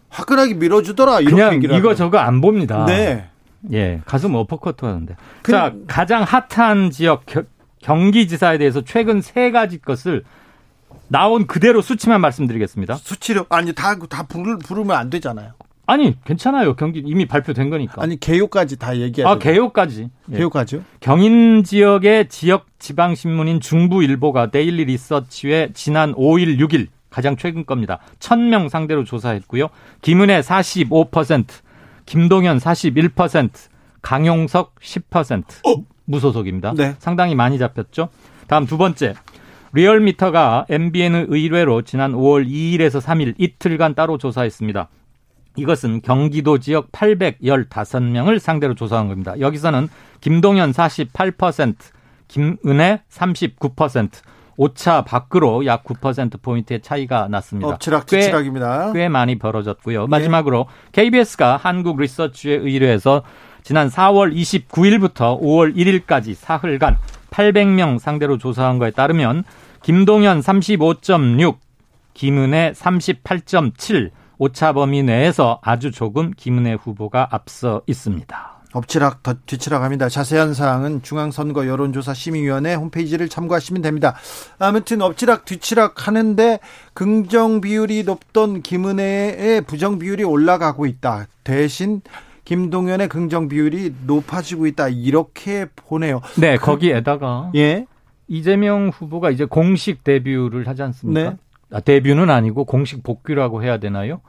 화끈하게 0.09 0.55
밀어주더라 0.55 1.21
이렇게 1.21 1.59
그냥 1.59 1.77
이거 1.77 1.95
저거 1.95 2.17
안 2.19 2.41
봅니다. 2.41 2.85
네. 2.85 3.29
예, 3.71 4.01
가슴 4.05 4.35
어퍼커트 4.35 4.85
하는데. 4.85 5.15
그, 5.41 5.51
자, 5.51 5.73
가장 5.87 6.23
핫한 6.23 6.91
지역 6.91 7.25
겨, 7.25 7.43
경기지사에 7.81 8.57
대해서 8.57 8.81
최근 8.83 9.21
세 9.21 9.51
가지 9.51 9.79
것을 9.81 10.23
나온 11.09 11.47
그대로 11.47 11.81
수치만 11.81 12.21
말씀드리겠습니다. 12.21 12.95
수치로 12.95 13.45
아니 13.49 13.73
다다 13.73 14.23
부르면 14.27 14.95
안 14.95 15.09
되잖아요. 15.09 15.53
아니 15.85 16.15
괜찮아요. 16.23 16.75
경기 16.75 16.99
이미 17.03 17.25
발표된 17.25 17.71
거니까. 17.71 18.01
아니 18.03 18.19
개요까지 18.19 18.77
다 18.77 18.95
얘기해. 18.95 19.27
아 19.27 19.39
개요까지. 19.39 20.09
예. 20.31 20.37
개요까지요? 20.37 20.81
경인 20.99 21.63
지역의 21.63 22.29
지역 22.29 22.67
지방 22.77 23.15
신문인 23.15 23.59
중부일보가 23.59 24.51
데일리 24.51 24.85
리서치에 24.85 25.71
지난 25.73 26.13
5일, 26.13 26.59
6일 26.59 26.87
가장 27.09 27.37
최근 27.37 27.65
겁니다. 27.65 27.97
1000명 28.19 28.69
상대로 28.69 29.03
조사했고요. 29.03 29.69
김은혜 30.03 30.41
45%, 30.41 31.45
김동현 32.05 32.59
41%, 32.59 33.49
강용석 34.03 34.75
10%. 34.79 35.43
어? 35.65 35.83
무소속입니다. 36.05 36.73
네. 36.75 36.95
상당히 36.99 37.33
많이 37.33 37.57
잡혔죠. 37.57 38.09
다음 38.47 38.67
두 38.67 38.77
번째. 38.77 39.15
리얼미터가 39.73 40.65
MBN의 40.69 41.27
의뢰로 41.29 41.83
지난 41.83 42.13
5월 42.13 42.47
2일에서 42.47 43.01
3일 43.01 43.35
이틀간 43.37 43.95
따로 43.95 44.17
조사했습니다. 44.17 44.89
이것은 45.55 46.01
경기도 46.01 46.57
지역 46.57 46.91
815명을 46.91 48.39
상대로 48.39 48.75
조사한 48.75 49.07
겁니다. 49.07 49.39
여기서는 49.39 49.89
김동현 50.21 50.71
48%, 50.71 51.75
김은혜 52.27 53.01
39%, 53.09 54.09
오차 54.57 55.03
밖으로 55.03 55.65
약 55.65 55.83
9%포인트의 55.85 56.81
차이가 56.81 57.27
났습니다. 57.29 57.69
엎치락 57.69 58.07
뒤치락입니다. 58.07 58.91
꽤, 58.91 58.99
꽤 58.99 59.09
많이 59.09 59.37
벌어졌고요. 59.37 60.07
마지막으로 60.07 60.67
KBS가 60.91 61.55
한국 61.57 61.99
리서치에 61.99 62.55
의뢰해서 62.55 63.23
지난 63.63 63.87
4월 63.87 64.33
29일부터 64.35 65.39
5월 65.41 65.75
1일까지 65.75 66.33
사흘간 66.35 66.97
800명 67.29 67.99
상대로 67.99 68.37
조사한 68.37 68.77
거에 68.79 68.91
따르면 68.91 69.43
김동현 69.83 70.41
35.6, 70.41 71.57
김은혜 72.13 72.73
38.7, 72.73 74.11
오차 74.37 74.73
범위 74.73 75.03
내에서 75.03 75.59
아주 75.61 75.91
조금 75.91 76.31
김은혜 76.31 76.73
후보가 76.73 77.29
앞서 77.31 77.81
있습니다. 77.87 78.59
엎치락 78.71 79.23
뒤치락합니다. 79.47 80.09
자세한 80.09 80.53
사항은 80.53 81.01
중앙선거 81.01 81.65
여론조사 81.65 82.13
심의위원회 82.13 82.75
홈페이지를 82.75 83.27
참고하시면 83.27 83.81
됩니다. 83.81 84.15
아무튼 84.59 85.01
엎치락 85.01 85.45
뒤치락 85.45 86.07
하는데 86.07 86.59
긍정 86.93 87.61
비율이 87.61 88.03
높던 88.03 88.61
김은혜의 88.61 89.61
부정 89.61 89.97
비율이 89.97 90.23
올라가고 90.23 90.85
있다. 90.85 91.25
대신 91.43 92.01
김동연의 92.49 93.09
긍정 93.09 93.47
비율이 93.47 93.93
높아지고 94.07 94.65
있다. 94.65 94.87
이렇게 94.87 95.67
보네요. 95.75 96.19
네, 96.39 96.57
거기에다가 96.57 97.51
예. 97.53 97.85
이재명 98.27 98.89
후보가 98.89 99.29
이제 99.29 99.45
공식 99.45 100.03
데뷔를 100.03 100.67
하지 100.67 100.81
않습니까? 100.81 101.29
네. 101.29 101.37
아, 101.71 101.79
데뷔는 101.79 102.31
아니고 102.31 102.65
공식 102.65 103.03
복귀라고 103.03 103.61
해야 103.61 103.77
되나요? 103.77 104.21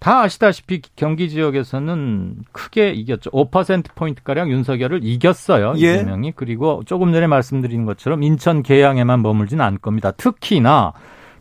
다 0.00 0.22
아시다시피 0.22 0.82
경기 0.96 1.30
지역에서는 1.30 2.38
크게 2.50 2.90
이겼죠. 2.90 3.30
5%포인트 3.30 4.24
가량 4.24 4.50
윤석열을 4.50 5.04
이겼어요. 5.04 5.74
예. 5.76 5.94
이재명이. 5.94 6.32
그리고 6.34 6.82
조금 6.84 7.12
전에 7.12 7.28
말씀드린 7.28 7.84
것처럼 7.84 8.24
인천 8.24 8.64
계양에만 8.64 9.22
머물지는 9.22 9.64
않을 9.64 9.78
겁니다. 9.78 10.10
특히나 10.10 10.94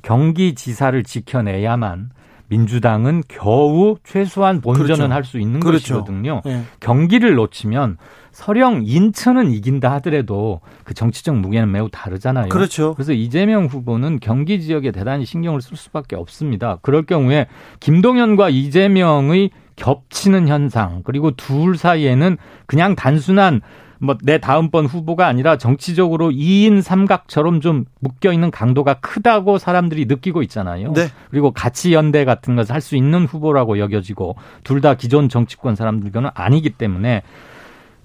경기 0.04 0.54
지사를 0.54 1.04
지켜내야만 1.04 2.12
민주당은 2.48 3.24
겨우 3.28 3.98
최소한 4.04 4.62
본전은 4.62 4.96
그렇죠. 4.96 5.14
할수 5.14 5.40
있는 5.40 5.60
그렇죠. 5.60 5.96
것이거든요. 5.96 6.42
네. 6.46 6.64
경기를 6.80 7.36
놓치면 7.36 7.98
서령 8.32 8.84
인천은 8.86 9.52
이긴다 9.52 9.92
하더라도 9.94 10.60
그 10.84 10.94
정치적 10.94 11.38
무게는 11.38 11.72
매우 11.72 11.90
다르잖아요. 11.90 12.50
그렇죠. 12.50 12.94
그래서 12.94 13.14
이재명 13.14 13.66
후보는 13.66 14.20
경기 14.20 14.62
지역에 14.62 14.92
대단히 14.92 15.26
신경을 15.26 15.62
쓸 15.62 15.78
수밖에 15.78 16.16
없습니다. 16.18 16.78
그럴 16.82 17.04
경우에 17.06 17.48
김동연과 17.80 18.50
이재명의 18.50 19.52
겹치는 19.78 20.48
현상 20.48 21.02
그리고 21.04 21.32
둘 21.32 21.78
사이에는 21.78 22.38
그냥 22.66 22.96
단순한 22.96 23.62
뭐 24.00 24.16
내 24.24 24.38
다음번 24.40 24.86
후보가 24.86 25.28
아니라 25.28 25.58
정치적으로 25.58 26.30
2인 26.32 26.82
삼각처럼 26.82 27.62
좀 27.62 27.86
묶여 28.00 28.32
있는 28.34 28.52
강도가 28.52 28.96
크다고 28.96 29.58
사람들이 29.58 30.06
느끼고 30.06 30.42
있잖아요. 30.44 30.94
네. 30.94 31.08
그리고 31.30 31.52
가치 31.52 31.94
연대 31.94 32.26
같은 32.26 32.56
것을 32.56 32.74
할 32.74 32.82
수 32.82 32.96
있는 32.96 33.26
후보라고 33.26 33.80
여겨지고 33.80 34.36
둘 34.64 34.82
다 34.82 34.94
기존 34.94 35.28
정치권 35.30 35.76
사람들과는 35.76 36.30
아니기 36.34 36.70
때문에 36.72 37.24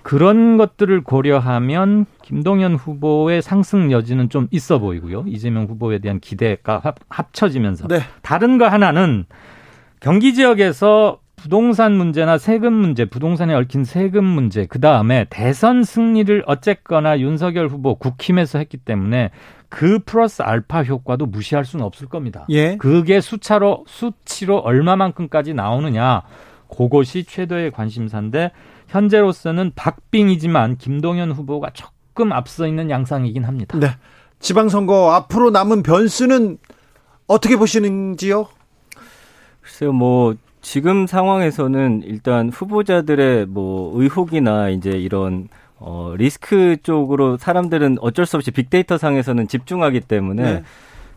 그런 0.03 0.57
것들을 0.57 1.03
고려하면 1.03 2.07
김동연 2.23 2.75
후보의 2.77 3.43
상승 3.43 3.93
여지는 3.93 4.31
좀 4.31 4.49
있어 4.51 4.79
보이고요. 4.79 5.25
이재명 5.27 5.67
후보에 5.67 5.99
대한 5.99 6.21
기대가 6.21 6.83
합쳐지면서 7.11 7.89
네. 7.89 8.01
다른 8.23 8.57
거 8.57 8.67
하나는 8.67 9.27
경기 10.01 10.33
지역에서 10.33 11.20
부동산 11.43 11.97
문제나 11.97 12.37
세금 12.37 12.75
문제, 12.75 13.07
부동산에 13.07 13.55
얽힌 13.55 13.85
세금 13.85 14.25
문제, 14.25 14.67
그 14.67 14.79
다음에 14.79 15.25
대선 15.31 15.85
승리를 15.85 16.45
어쨌거나 16.47 17.19
윤석열 17.19 17.69
후보 17.69 17.95
국힘에서 17.95 18.59
했기 18.59 18.77
때문에 18.77 19.31
그 19.71 20.01
플러스 20.01 20.43
알파 20.43 20.83
효과도 20.83 21.25
무시할 21.25 21.65
수는 21.65 21.85
없을 21.85 22.09
겁니다. 22.09 22.45
예. 22.51 22.77
그게 22.77 23.23
수차로 23.23 23.85
수치로 23.87 24.59
얼마만큼까지 24.59 25.55
나오느냐, 25.55 26.23
그것이 26.69 27.25
최대의 27.25 27.71
관심사인데 27.71 28.53
현재로서는 28.89 29.73
박빙이지만 29.75 30.77
김동연 30.77 31.33
후보가 31.33 31.71
조금 31.71 32.33
앞서 32.33 32.67
있는 32.67 32.91
양상이긴 32.91 33.45
합니다. 33.45 33.79
네. 33.79 33.87
지방선거 34.41 35.13
앞으로 35.13 35.51
남은 35.51 35.83
변수는 35.83 36.59
어떻게 37.27 37.57
보시는지요? 37.57 38.47
글쎄요, 39.63 39.93
뭐 39.93 40.35
지금 40.63 41.07
상황에서는 41.07 42.03
일단 42.05 42.51
후보자들의 42.51 43.47
뭐 43.47 43.93
의혹이나 44.01 44.69
이제 44.71 44.91
이런 44.91 45.49
어 45.79 46.15
리스크 46.17 46.77
쪽으로 46.83 47.39
사람들은 47.39 47.99
어쩔 48.01 48.27
수 48.27 48.37
없이 48.37 48.51
빅데이터 48.51 48.99
상에서는 48.99 49.49
집중하기 49.49 50.01
때문에 50.01 50.43
네. 50.43 50.63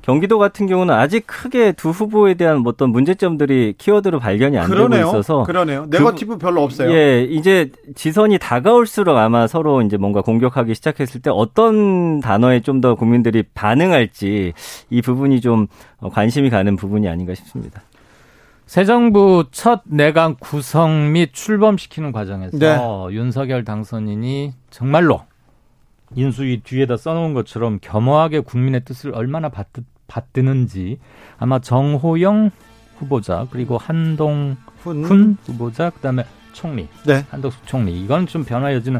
경기도 0.01 0.37
같은 0.37 0.67
경우는 0.67 0.93
아직 0.93 1.25
크게 1.27 1.71
두 1.73 1.89
후보에 1.89 2.33
대한 2.33 2.61
어떤 2.65 2.89
문제점들이 2.89 3.75
키워드로 3.77 4.19
발견이 4.19 4.57
안 4.57 4.67
그러네요. 4.67 4.99
되고 5.05 5.09
있어서 5.09 5.43
그러네요. 5.43 5.85
네거티브 5.89 6.33
그, 6.33 6.37
별로 6.39 6.61
없어요. 6.61 6.91
예, 6.91 7.23
이제 7.23 7.71
지선이 7.95 8.37
다가올수록 8.37 9.15
아마 9.17 9.47
서로 9.47 9.81
이제 9.81 9.95
뭔가 9.95 10.21
공격하기 10.21 10.75
시작했을 10.75 11.21
때 11.21 11.29
어떤 11.29 12.19
단어에 12.19 12.59
좀 12.61 12.81
더 12.81 12.95
국민들이 12.95 13.43
반응할지 13.53 14.51
이 14.89 15.01
부분이 15.01 15.39
좀 15.39 15.67
관심이 16.11 16.49
가는 16.49 16.75
부분이 16.75 17.07
아닌가 17.07 17.33
싶습니다. 17.33 17.81
새 18.65 18.85
정부 18.85 19.45
첫 19.51 19.81
내각 19.85 20.39
구성 20.39 21.11
및 21.11 21.33
출범시키는 21.33 22.11
과정에서 22.11 22.57
네. 22.57 23.15
윤석열 23.15 23.63
당선인이 23.63 24.53
정말로 24.69 25.21
인수위 26.15 26.61
뒤에다 26.61 26.97
써놓은 26.97 27.33
것처럼 27.33 27.79
겸허하게 27.81 28.41
국민의 28.41 28.85
뜻을 28.85 29.13
얼마나 29.13 29.49
받드, 29.49 29.81
받드는지 30.07 30.99
아마 31.37 31.59
정호영 31.59 32.51
후보자 32.97 33.47
그리고 33.51 33.77
한동훈 33.77 34.57
후보자 35.45 35.89
그다음에 35.89 36.25
총리 36.53 36.87
네. 37.05 37.25
한덕수 37.29 37.57
총리 37.65 37.99
이건 37.99 38.27
좀 38.27 38.43
변화 38.43 38.73
여지는 38.73 38.99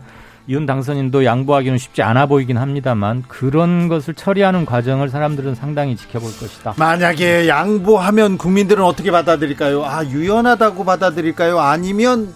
윤 0.49 0.65
당선인도 0.65 1.23
양보하기는 1.23 1.77
쉽지 1.77 2.01
않아 2.01 2.25
보이긴 2.25 2.57
합니다만 2.57 3.23
그런 3.27 3.87
것을 3.87 4.13
처리하는 4.13 4.65
과정을 4.65 5.09
사람들은 5.09 5.55
상당히 5.55 5.95
지켜볼 5.95 6.29
것이다. 6.37 6.73
만약에 6.77 7.47
양보하면 7.47 8.37
국민들은 8.37 8.83
어떻게 8.83 9.09
받아들일까요? 9.11 9.85
아 9.85 10.03
유연하다고 10.05 10.83
받아들일까요? 10.83 11.59
아니면 11.59 12.33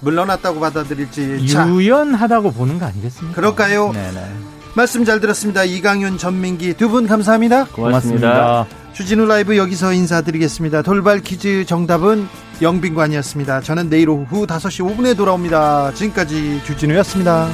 물러났다고 0.00 0.60
받아들일지 0.60 1.20
유연하다고 1.68 2.52
보는 2.52 2.78
거 2.78 2.86
아니겠습니까? 2.86 3.34
그럴까요? 3.34 3.92
네네. 3.92 4.53
말씀 4.74 5.04
잘 5.04 5.20
들었습니다. 5.20 5.64
이강윤, 5.64 6.18
전민기 6.18 6.74
두 6.74 6.88
분 6.88 7.06
감사합니다. 7.06 7.66
고맙습니다. 7.66 8.30
고맙습니다. 8.30 8.66
주진우 8.92 9.26
라이브 9.26 9.56
여기서 9.56 9.92
인사드리겠습니다. 9.92 10.82
돌발 10.82 11.20
퀴즈 11.20 11.64
정답은 11.66 12.28
영빈관이었습니다. 12.62 13.60
저는 13.60 13.88
내일 13.90 14.08
오후 14.08 14.46
5시 14.46 14.84
5분에 14.96 15.16
돌아옵니다. 15.16 15.92
지금까지 15.94 16.60
주진우였습니다. 16.64 17.48